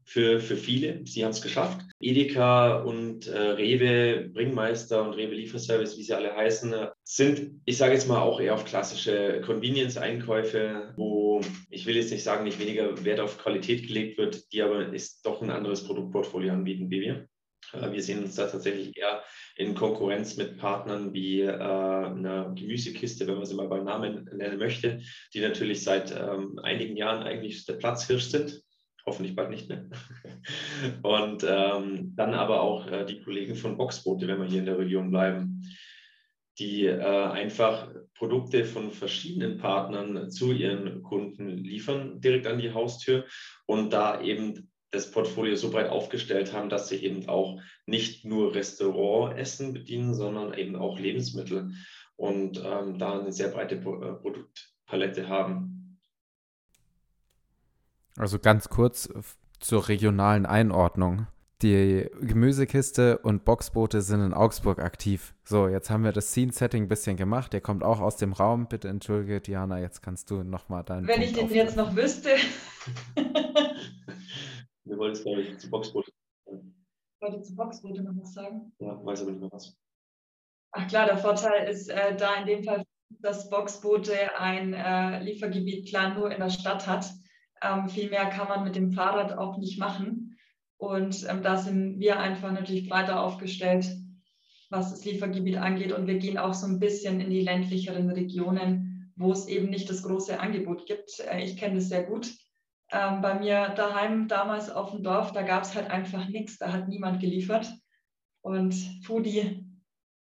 für, 0.07 0.39
für 0.39 0.55
viele. 0.55 1.05
Sie 1.05 1.23
haben 1.23 1.31
es 1.31 1.41
geschafft. 1.41 1.81
Edeka 1.99 2.77
und 2.77 3.27
äh, 3.27 3.37
Rewe, 3.37 4.29
Bringmeister 4.29 5.03
und 5.03 5.13
Rewe 5.13 5.35
Lieferservice, 5.35 5.97
wie 5.97 6.03
sie 6.03 6.13
alle 6.13 6.33
heißen, 6.33 6.73
sind, 7.03 7.61
ich 7.65 7.77
sage 7.77 7.93
jetzt 7.93 8.07
mal, 8.07 8.21
auch 8.21 8.39
eher 8.39 8.53
auf 8.53 8.63
klassische 8.63 9.41
Convenience-Einkäufe, 9.45 10.93
wo 10.95 11.41
ich 11.69 11.85
will 11.85 11.97
jetzt 11.97 12.11
nicht 12.11 12.23
sagen, 12.23 12.45
nicht 12.45 12.59
weniger 12.59 13.03
Wert 13.03 13.19
auf 13.19 13.37
Qualität 13.37 13.85
gelegt 13.85 14.17
wird, 14.17 14.53
die 14.53 14.61
aber 14.61 14.93
ist 14.93 15.25
doch 15.25 15.41
ein 15.41 15.51
anderes 15.51 15.83
Produktportfolio 15.83 16.53
anbieten 16.53 16.89
wie 16.89 17.01
wir. 17.01 17.27
Äh, 17.73 17.91
wir 17.91 18.01
sehen 18.01 18.23
uns 18.23 18.35
da 18.35 18.47
tatsächlich 18.47 18.95
eher 18.95 19.23
in 19.57 19.75
Konkurrenz 19.75 20.37
mit 20.37 20.57
Partnern 20.57 21.13
wie 21.13 21.41
äh, 21.41 21.51
einer 21.51 22.53
Gemüsekiste, 22.55 23.27
wenn 23.27 23.35
man 23.35 23.45
sie 23.45 23.55
mal 23.55 23.67
beim 23.67 23.83
Namen 23.83 24.29
nennen 24.33 24.57
möchte, 24.57 25.01
die 25.33 25.41
natürlich 25.41 25.83
seit 25.83 26.11
ähm, 26.11 26.59
einigen 26.63 26.95
Jahren 26.95 27.23
eigentlich 27.23 27.65
der 27.65 27.73
Platzhirsch 27.73 28.25
sind 28.25 28.63
hoffentlich 29.07 29.35
bald 29.35 29.49
nicht 29.49 29.69
mehr. 29.69 29.85
Und 31.01 31.43
ähm, 31.47 32.13
dann 32.15 32.33
aber 32.35 32.61
auch 32.61 32.85
äh, 32.91 33.05
die 33.05 33.21
Kollegen 33.21 33.55
von 33.55 33.77
Boxboote, 33.77 34.27
wenn 34.27 34.39
wir 34.39 34.47
hier 34.47 34.59
in 34.59 34.65
der 34.65 34.77
Region 34.77 35.09
bleiben, 35.09 35.63
die 36.59 36.85
äh, 36.85 37.01
einfach 37.01 37.89
Produkte 38.15 38.65
von 38.65 38.91
verschiedenen 38.91 39.57
Partnern 39.57 40.29
zu 40.29 40.51
ihren 40.51 41.01
Kunden 41.03 41.57
liefern, 41.57 42.19
direkt 42.19 42.47
an 42.47 42.59
die 42.59 42.73
Haustür 42.73 43.25
und 43.65 43.93
da 43.93 44.21
eben 44.21 44.69
das 44.91 45.11
Portfolio 45.11 45.55
so 45.55 45.69
breit 45.69 45.89
aufgestellt 45.89 46.53
haben, 46.53 46.69
dass 46.69 46.89
sie 46.89 47.03
eben 47.03 47.27
auch 47.27 47.61
nicht 47.85 48.25
nur 48.25 48.55
Restaurantessen 48.55 49.73
bedienen, 49.73 50.13
sondern 50.13 50.53
eben 50.53 50.75
auch 50.75 50.99
Lebensmittel 50.99 51.71
und 52.15 52.61
ähm, 52.65 52.97
da 52.97 53.19
eine 53.19 53.31
sehr 53.31 53.49
breite 53.49 53.75
äh, 53.75 53.79
Produktpalette 53.79 55.27
haben. 55.27 55.76
Also 58.17 58.39
ganz 58.39 58.67
kurz 58.69 59.10
zur 59.60 59.88
regionalen 59.88 60.45
Einordnung. 60.45 61.27
Die 61.62 62.10
Gemüsekiste 62.21 63.17
und 63.19 63.45
Boxboote 63.45 64.01
sind 64.01 64.21
in 64.21 64.34
Augsburg 64.34 64.80
aktiv. 64.80 65.34
So, 65.43 65.67
jetzt 65.67 65.89
haben 65.89 66.03
wir 66.03 66.12
das 66.12 66.32
Scene-Setting 66.32 66.84
ein 66.84 66.88
bisschen 66.88 67.17
gemacht. 67.17 67.53
Der 67.53 67.62
kommt 67.62 67.84
auch 67.84 67.99
aus 67.99 68.17
dem 68.17 68.34
Raum. 68.34 68.67
Bitte 68.67 68.89
entschuldige, 68.89 69.41
Diana, 69.41 69.80
jetzt 69.80 70.01
kannst 70.01 70.30
du 70.30 70.43
nochmal 70.43 70.84
deinen. 70.84 71.08
Wenn 71.08 71.15
Punkt 71.15 71.30
ich 71.30 71.34
den 71.34 71.45
aufnehmen. 71.45 71.65
jetzt 71.65 71.77
noch 71.77 71.95
wüsste. 71.95 72.30
wir 74.84 74.97
wollten 74.97 75.13
es, 75.13 75.23
glaube 75.23 75.41
ich, 75.41 75.58
zu 75.58 75.69
Boxboote. 75.69 76.12
Wollte 77.21 77.41
zu 77.41 77.56
Boxboote 77.56 78.03
noch 78.03 78.13
was 78.21 78.34
sagen? 78.34 78.71
Ja, 78.80 79.03
weiß 79.03 79.21
aber 79.21 79.32
nicht 79.32 79.41
mehr 79.41 79.51
was. 79.51 79.75
Ach 80.73 80.88
klar, 80.88 81.08
der 81.08 81.17
Vorteil 81.17 81.67
ist 81.69 81.89
äh, 81.89 82.15
da 82.15 82.36
in 82.36 82.45
dem 82.45 82.63
Fall, 82.63 82.84
dass 83.21 83.49
Boxboote 83.49 84.38
ein 84.38 84.73
äh, 84.73 85.23
Liefergebiet 85.23 85.88
klar 85.88 86.13
nur 86.13 86.32
in 86.32 86.39
der 86.39 86.51
Stadt 86.51 86.86
hat. 86.86 87.12
Ähm, 87.61 87.89
viel 87.89 88.09
mehr 88.09 88.27
kann 88.27 88.47
man 88.47 88.63
mit 88.63 88.75
dem 88.75 88.91
Fahrrad 88.91 89.37
auch 89.37 89.57
nicht 89.57 89.79
machen. 89.79 90.37
Und 90.77 91.27
ähm, 91.29 91.41
da 91.41 91.57
sind 91.57 91.99
wir 91.99 92.19
einfach 92.19 92.51
natürlich 92.51 92.87
breiter 92.87 93.21
aufgestellt, 93.21 93.89
was 94.69 94.91
das 94.91 95.05
Liefergebiet 95.05 95.57
angeht. 95.57 95.91
Und 95.91 96.07
wir 96.07 96.17
gehen 96.17 96.37
auch 96.37 96.53
so 96.53 96.67
ein 96.67 96.79
bisschen 96.79 97.19
in 97.19 97.29
die 97.29 97.41
ländlicheren 97.41 98.09
Regionen, 98.11 99.11
wo 99.15 99.31
es 99.31 99.47
eben 99.47 99.69
nicht 99.69 99.89
das 99.89 100.03
große 100.03 100.39
Angebot 100.39 100.85
gibt. 100.85 101.19
Äh, 101.19 101.43
ich 101.43 101.57
kenne 101.57 101.75
das 101.75 101.89
sehr 101.89 102.03
gut. 102.03 102.31
Ähm, 102.91 103.21
bei 103.21 103.37
mir 103.37 103.69
daheim 103.75 104.27
damals 104.27 104.69
auf 104.69 104.91
dem 104.91 105.03
Dorf, 105.03 105.33
da 105.33 105.41
gab 105.41 105.63
es 105.63 105.75
halt 105.75 105.89
einfach 105.89 106.27
nichts, 106.29 106.57
da 106.57 106.71
hat 106.71 106.87
niemand 106.87 107.19
geliefert. 107.19 107.73
Und 108.41 108.73
Foodie 109.03 109.66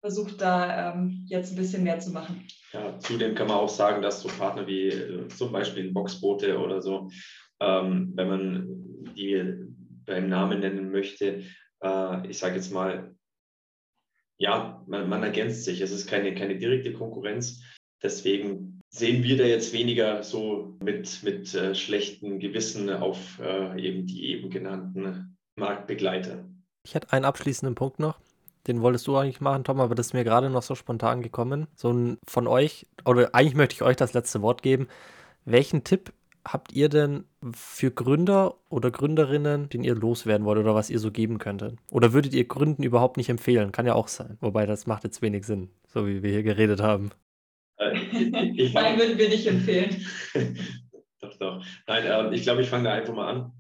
versucht 0.04 0.42
da 0.42 0.92
ähm, 0.92 1.24
jetzt 1.28 1.54
ein 1.54 1.56
bisschen 1.56 1.84
mehr 1.84 1.98
zu 1.98 2.12
machen. 2.12 2.46
Ja, 2.74 3.00
zudem 3.00 3.36
kann 3.36 3.48
man 3.48 3.56
auch 3.56 3.70
sagen, 3.70 4.02
dass 4.02 4.22
so 4.22 4.28
Partner 4.28 4.68
wie 4.68 4.90
äh, 4.90 5.30
zum 5.30 5.54
Beispiel 5.54 5.94
Boxboote 5.94 6.60
oder 6.60 6.82
so, 6.82 7.10
ähm, 7.62 8.12
wenn 8.14 8.28
man 8.28 8.68
die 9.16 9.42
beim 10.06 10.28
Namen 10.28 10.60
nennen 10.60 10.92
möchte, 10.92 11.44
äh, 11.82 12.28
ich 12.28 12.38
sage 12.38 12.56
jetzt 12.56 12.74
mal, 12.74 13.16
ja, 14.38 14.84
man, 14.88 15.08
man, 15.08 15.24
ergänzt 15.24 15.64
sich. 15.64 15.80
Es 15.80 15.92
ist 15.92 16.06
keine, 16.06 16.36
keine 16.36 16.58
direkte 16.58 16.92
Konkurrenz. 16.92 17.62
Deswegen 18.02 18.82
sehen 18.90 19.24
wir 19.24 19.38
da 19.38 19.46
jetzt 19.46 19.72
weniger 19.72 20.22
so 20.22 20.76
mit, 20.84 21.24
mit 21.24 21.54
äh, 21.56 21.74
schlechten 21.76 22.40
Gewissen 22.40 22.90
auf 22.90 23.40
äh, 23.40 23.82
eben 23.82 24.06
die 24.06 24.26
eben 24.32 24.50
genannten 24.50 25.38
Marktbegleiter. 25.56 26.44
Ich 26.86 26.94
hätte 26.94 27.14
einen 27.14 27.24
abschließenden 27.24 27.76
Punkt 27.76 28.00
noch. 28.00 28.20
Den 28.68 28.82
wolltest 28.82 29.08
du 29.08 29.18
eigentlich 29.18 29.42
machen, 29.42 29.64
Tom, 29.64 29.82
aber 29.82 29.94
das 29.94 30.08
ist 30.08 30.14
mir 30.14 30.24
gerade 30.24 30.50
noch 30.50 30.64
so 30.64 30.76
spontan 30.76 31.22
gekommen. 31.22 31.68
So 31.76 31.92
ein 31.92 32.18
von 32.26 32.48
euch, 32.48 32.88
oder 33.06 33.36
eigentlich 33.36 33.56
möchte 33.56 33.76
ich 33.76 33.82
euch 33.82 33.98
das 33.98 34.14
letzte 34.14 34.42
Wort 34.42 34.64
geben. 34.64 34.88
Welchen 35.44 35.84
Tipp 35.84 36.14
habt 36.46 36.72
ihr 36.72 36.90
denn 36.90 37.26
für 37.54 37.92
Gründer 37.92 38.56
oder 38.70 38.92
Gründerinnen, 38.92 39.70
den 39.70 39.84
ihr 39.84 39.96
loswerden 39.96 40.46
wollt 40.46 40.60
oder 40.60 40.76
was 40.76 40.90
ihr 40.90 41.00
so 41.00 41.12
geben 41.12 41.40
könntet? 41.40 41.78
Oder 41.92 42.14
würdet 42.14 42.34
ihr 42.34 42.48
Gründen 42.48 42.84
überhaupt 42.84 43.18
nicht 43.18 43.30
empfehlen? 43.30 43.72
Kann 43.72 43.86
ja 43.86 43.96
auch 43.96 44.08
sein. 44.08 44.38
Wobei 44.40 44.66
das 44.66 44.88
macht 44.88 45.04
jetzt 45.04 45.22
wenig 45.22 45.46
Sinn, 45.46 45.70
so 45.88 46.08
wie 46.08 46.24
wir 46.24 46.32
hier 46.32 46.44
geredet 46.44 46.82
haben. 46.82 47.12
Äh, 47.78 47.98
ich 48.56 48.74
Nein, 48.74 48.98
würden 48.98 49.18
wir 49.18 49.30
nicht 49.30 49.48
empfehlen. 49.48 50.06
doch, 51.20 51.36
doch. 51.38 51.66
Nein, 51.88 52.06
äh, 52.06 52.36
ich 52.36 52.44
glaube, 52.44 52.62
ich 52.62 52.70
fange 52.70 52.86
da 52.86 52.94
einfach 52.94 53.14
mal 53.14 53.30
an, 53.30 53.52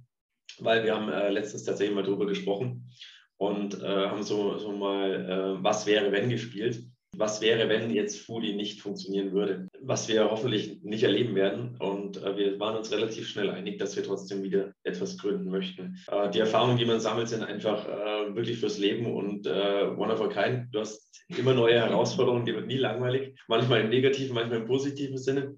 weil 0.59 0.83
wir 0.85 0.95
haben 0.95 1.09
äh, 1.09 1.29
letztens 1.29 1.63
tatsächlich 1.63 1.95
mal 1.95 2.03
drüber 2.03 2.25
gesprochen 2.25 2.89
und 3.37 3.81
äh, 3.81 4.07
haben 4.07 4.23
so, 4.23 4.57
so 4.57 4.71
mal 4.71 5.57
äh, 5.59 5.63
Was 5.63 5.85
wäre, 5.85 6.11
wenn 6.11 6.29
gespielt 6.29 6.83
was 7.15 7.41
wäre, 7.41 7.69
wenn 7.69 7.91
jetzt 7.91 8.21
Foodie 8.21 8.55
nicht 8.55 8.81
funktionieren 8.81 9.31
würde, 9.31 9.67
was 9.81 10.07
wir 10.07 10.29
hoffentlich 10.29 10.81
nicht 10.83 11.03
erleben 11.03 11.35
werden. 11.35 11.77
Und 11.79 12.17
äh, 12.17 12.37
wir 12.37 12.59
waren 12.59 12.75
uns 12.75 12.91
relativ 12.91 13.27
schnell 13.27 13.49
einig, 13.49 13.77
dass 13.77 13.95
wir 13.95 14.03
trotzdem 14.03 14.43
wieder 14.43 14.73
etwas 14.83 15.17
gründen 15.17 15.49
möchten. 15.49 15.99
Äh, 16.07 16.29
die 16.31 16.39
Erfahrungen, 16.39 16.77
die 16.77 16.85
man 16.85 16.99
sammelt, 16.99 17.29
sind 17.29 17.43
einfach 17.43 17.87
äh, 17.87 18.35
wirklich 18.35 18.57
fürs 18.57 18.79
Leben 18.79 19.13
und 19.13 19.45
äh, 19.45 19.83
one 19.95 20.11
of 20.11 20.21
a 20.21 20.27
kind. 20.27 20.73
Du 20.73 20.79
hast 20.79 21.23
immer 21.37 21.53
neue 21.53 21.79
Herausforderungen, 21.79 22.45
die 22.45 22.55
wird 22.55 22.67
nie 22.67 22.77
langweilig. 22.77 23.37
Manchmal 23.47 23.81
im 23.81 23.89
negativen, 23.89 24.33
manchmal 24.33 24.59
im 24.59 24.65
positiven 24.65 25.17
Sinne. 25.17 25.55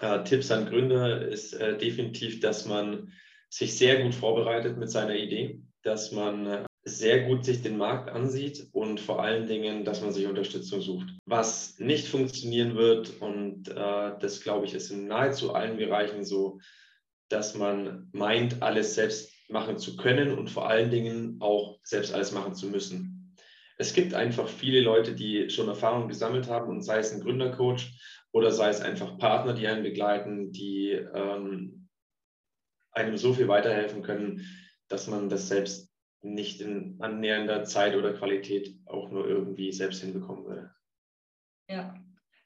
Äh, 0.00 0.22
Tipps 0.24 0.50
an 0.50 0.66
Gründer 0.66 1.26
ist 1.26 1.54
äh, 1.54 1.76
definitiv, 1.76 2.40
dass 2.40 2.66
man 2.66 3.12
sich 3.48 3.76
sehr 3.76 4.02
gut 4.02 4.14
vorbereitet 4.14 4.76
mit 4.76 4.90
seiner 4.90 5.14
Idee, 5.14 5.60
dass 5.82 6.12
man 6.12 6.66
sehr 6.88 7.24
gut 7.24 7.44
sich 7.44 7.62
den 7.62 7.76
Markt 7.76 8.10
ansieht 8.10 8.68
und 8.70 9.00
vor 9.00 9.20
allen 9.20 9.48
Dingen, 9.48 9.84
dass 9.84 10.02
man 10.02 10.12
sich 10.12 10.26
Unterstützung 10.26 10.80
sucht. 10.80 11.08
Was 11.26 11.80
nicht 11.80 12.06
funktionieren 12.06 12.76
wird, 12.76 13.20
und 13.20 13.68
äh, 13.68 14.12
das 14.20 14.40
glaube 14.40 14.66
ich 14.66 14.74
ist 14.74 14.92
in 14.92 15.08
nahezu 15.08 15.52
allen 15.52 15.76
Bereichen 15.76 16.24
so, 16.24 16.60
dass 17.28 17.56
man 17.56 18.08
meint, 18.12 18.62
alles 18.62 18.94
selbst 18.94 19.32
machen 19.48 19.78
zu 19.78 19.96
können 19.96 20.38
und 20.38 20.48
vor 20.48 20.68
allen 20.68 20.90
Dingen 20.90 21.38
auch 21.40 21.80
selbst 21.82 22.14
alles 22.14 22.30
machen 22.30 22.54
zu 22.54 22.68
müssen. 22.68 23.36
Es 23.78 23.92
gibt 23.92 24.14
einfach 24.14 24.48
viele 24.48 24.80
Leute, 24.80 25.12
die 25.16 25.50
schon 25.50 25.66
Erfahrung 25.66 26.06
gesammelt 26.06 26.48
haben 26.48 26.70
und 26.70 26.82
sei 26.82 26.98
es 26.98 27.12
ein 27.12 27.20
Gründercoach 27.20 27.98
oder 28.30 28.52
sei 28.52 28.68
es 28.68 28.80
einfach 28.80 29.18
Partner, 29.18 29.54
die 29.54 29.66
einen 29.66 29.82
begleiten, 29.82 30.52
die 30.52 30.90
ähm, 30.92 31.88
einem 32.92 33.16
so 33.16 33.32
viel 33.32 33.48
weiterhelfen 33.48 34.02
können, 34.02 34.46
dass 34.86 35.08
man 35.08 35.28
das 35.28 35.48
selbst 35.48 35.90
nicht 36.22 36.60
in 36.60 36.96
annähernder 37.00 37.64
Zeit 37.64 37.94
oder 37.94 38.12
Qualität 38.12 38.78
auch 38.86 39.10
nur 39.10 39.26
irgendwie 39.26 39.72
selbst 39.72 40.02
hinbekommen 40.02 40.44
würde. 40.44 40.74
Ja, 41.68 41.94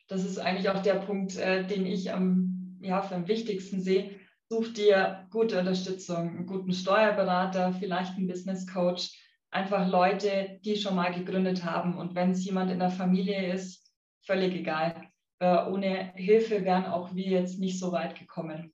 das 0.09 0.25
ist 0.25 0.39
eigentlich 0.39 0.69
auch 0.71 0.83
der 0.83 0.95
Punkt, 0.95 1.37
äh, 1.37 1.67
den 1.67 1.87
ich 1.87 2.13
am, 2.13 2.79
ja, 2.81 3.03
für 3.03 3.15
am 3.15 3.29
wichtigsten 3.29 3.81
sehe. 3.81 4.19
Such 4.49 4.73
dir 4.73 5.29
gute 5.31 5.59
Unterstützung, 5.59 6.31
einen 6.31 6.47
guten 6.47 6.73
Steuerberater, 6.73 7.73
vielleicht 7.73 8.17
einen 8.17 8.27
Business 8.27 8.67
Coach, 8.67 9.13
einfach 9.51 9.89
Leute, 9.89 10.59
die 10.65 10.77
schon 10.77 10.97
mal 10.97 11.13
gegründet 11.13 11.65
haben. 11.65 11.97
Und 11.97 12.15
wenn 12.15 12.33
es 12.33 12.45
jemand 12.45 12.71
in 12.71 12.81
der 12.81 12.91
Familie 12.91 13.53
ist, 13.53 13.93
völlig 14.23 14.55
egal. 14.55 15.09
Äh, 15.39 15.67
ohne 15.67 16.13
Hilfe 16.15 16.65
wären 16.65 16.87
auch 16.87 17.15
wir 17.15 17.27
jetzt 17.27 17.59
nicht 17.59 17.79
so 17.79 17.93
weit 17.93 18.19
gekommen. 18.19 18.73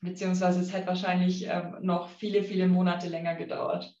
Beziehungsweise 0.00 0.60
es 0.60 0.72
hätte 0.72 0.88
wahrscheinlich 0.88 1.48
äh, 1.48 1.70
noch 1.80 2.08
viele, 2.08 2.42
viele 2.42 2.66
Monate 2.66 3.08
länger 3.08 3.36
gedauert. 3.36 3.94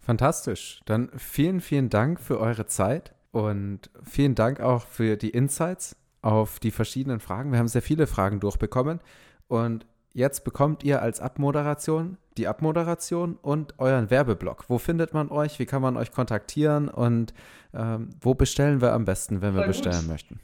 Fantastisch. 0.00 0.80
Dann 0.86 1.10
vielen, 1.16 1.60
vielen 1.60 1.90
Dank 1.90 2.20
für 2.20 2.40
eure 2.40 2.66
Zeit 2.66 3.14
und 3.32 3.90
vielen 4.02 4.34
Dank 4.34 4.60
auch 4.60 4.86
für 4.86 5.16
die 5.16 5.30
Insights 5.30 5.96
auf 6.22 6.58
die 6.58 6.70
verschiedenen 6.70 7.20
Fragen. 7.20 7.52
Wir 7.52 7.58
haben 7.58 7.68
sehr 7.68 7.82
viele 7.82 8.06
Fragen 8.06 8.40
durchbekommen 8.40 9.00
und 9.48 9.86
jetzt 10.12 10.44
bekommt 10.44 10.82
ihr 10.82 11.02
als 11.02 11.20
Abmoderation 11.20 12.18
die 12.40 12.48
Abmoderation 12.48 13.36
und 13.36 13.78
euren 13.78 14.10
Werbeblock. 14.10 14.64
Wo 14.68 14.78
findet 14.78 15.12
man 15.12 15.30
euch? 15.30 15.58
Wie 15.58 15.66
kann 15.66 15.82
man 15.82 15.98
euch 15.98 16.10
kontaktieren? 16.10 16.88
Und 16.88 17.34
ähm, 17.74 18.08
wo 18.20 18.32
bestellen 18.34 18.80
wir 18.80 18.94
am 18.94 19.04
besten, 19.04 19.42
wenn 19.42 19.52
wir 19.54 19.60
Voll 19.60 19.68
bestellen 19.68 20.00
gut. 20.00 20.08
möchten? 20.08 20.40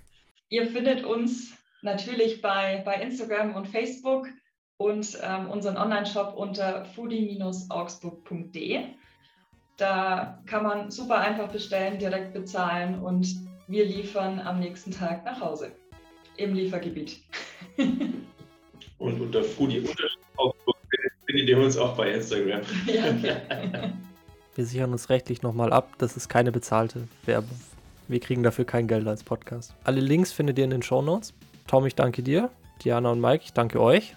Ihr 0.51 0.67
findet 0.67 1.05
uns 1.05 1.55
natürlich 1.83 2.43
bei, 2.43 2.83
bei 2.85 2.97
Instagram 2.97 3.55
und 3.55 3.67
Facebook 3.69 4.29
und 4.77 5.19
ähm, 5.23 5.49
unseren 5.49 5.79
Online-Shop 5.79 6.35
unter 6.37 6.85
foodie-augsburg.de. 6.85 8.81
Da 9.77 10.43
kann 10.47 10.63
man 10.63 10.91
super 10.91 11.19
einfach 11.19 11.49
bestellen, 11.49 11.99
direkt 11.99 12.33
bezahlen 12.33 13.01
und 13.03 13.27
wir 13.69 13.85
liefern 13.85 14.41
am 14.41 14.61
nächsten 14.61 14.91
Tag 14.91 15.25
nach 15.25 15.41
Hause 15.41 15.73
im 16.37 16.55
Liefergebiet. 16.55 17.21
und 18.99 19.21
unter 19.21 19.43
Foodie 19.43 19.85
findet 21.27 21.49
ihr 21.49 21.59
uns 21.59 21.77
auch 21.77 21.97
bei 21.97 22.13
Instagram. 22.13 22.63
Ja, 22.87 23.05
okay. 23.11 23.93
Wir 24.55 24.65
sichern 24.65 24.93
uns 24.93 25.11
rechtlich 25.11 25.43
nochmal 25.43 25.71
ab, 25.71 25.93
das 25.99 26.17
ist 26.17 26.31
keine 26.31 26.51
bezahlte 26.51 27.09
Werbung. 27.27 27.61
Wir 28.09 28.21
kriegen 28.21 28.43
dafür 28.43 28.65
kein 28.65 28.89
Geld 28.89 29.07
als 29.07 29.23
Podcast. 29.23 29.75
Alle 29.85 30.01
Links 30.01 30.33
findet 30.33 30.57
ihr 30.57 30.65
in 30.65 30.71
den 30.71 30.81
Show 30.81 31.03
Notes. 31.03 31.35
Tom, 31.67 31.85
ich 31.85 31.95
danke 31.95 32.23
dir. 32.23 32.49
Diana 32.83 33.11
und 33.11 33.21
Mike, 33.21 33.45
ich 33.45 33.53
danke 33.53 33.83
euch. 33.83 34.17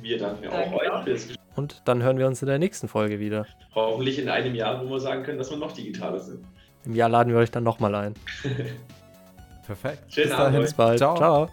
Wir 0.00 0.18
danken 0.18 0.46
auch 0.46 0.72
euch 0.72 1.04
fürs 1.04 1.26
Gespräch. 1.26 1.39
Und 1.56 1.82
dann 1.84 2.02
hören 2.02 2.18
wir 2.18 2.26
uns 2.26 2.42
in 2.42 2.48
der 2.48 2.58
nächsten 2.58 2.88
Folge 2.88 3.18
wieder. 3.18 3.46
Hoffentlich 3.74 4.18
in 4.18 4.28
einem 4.28 4.54
Jahr, 4.54 4.84
wo 4.84 4.90
wir 4.90 5.00
sagen 5.00 5.22
können, 5.24 5.38
dass 5.38 5.50
wir 5.50 5.56
noch 5.56 5.72
digitaler 5.72 6.20
sind. 6.20 6.44
Im 6.84 6.94
Jahr 6.94 7.08
laden 7.08 7.32
wir 7.32 7.38
euch 7.38 7.50
dann 7.50 7.64
nochmal 7.64 7.94
ein. 7.94 8.14
Perfekt. 9.66 10.12
Schönen 10.12 10.28
Bis 10.28 10.36
dahin. 10.36 10.60
Bis 10.60 10.74
bald. 10.74 10.98
Ciao. 10.98 11.16
Ciao. 11.16 11.50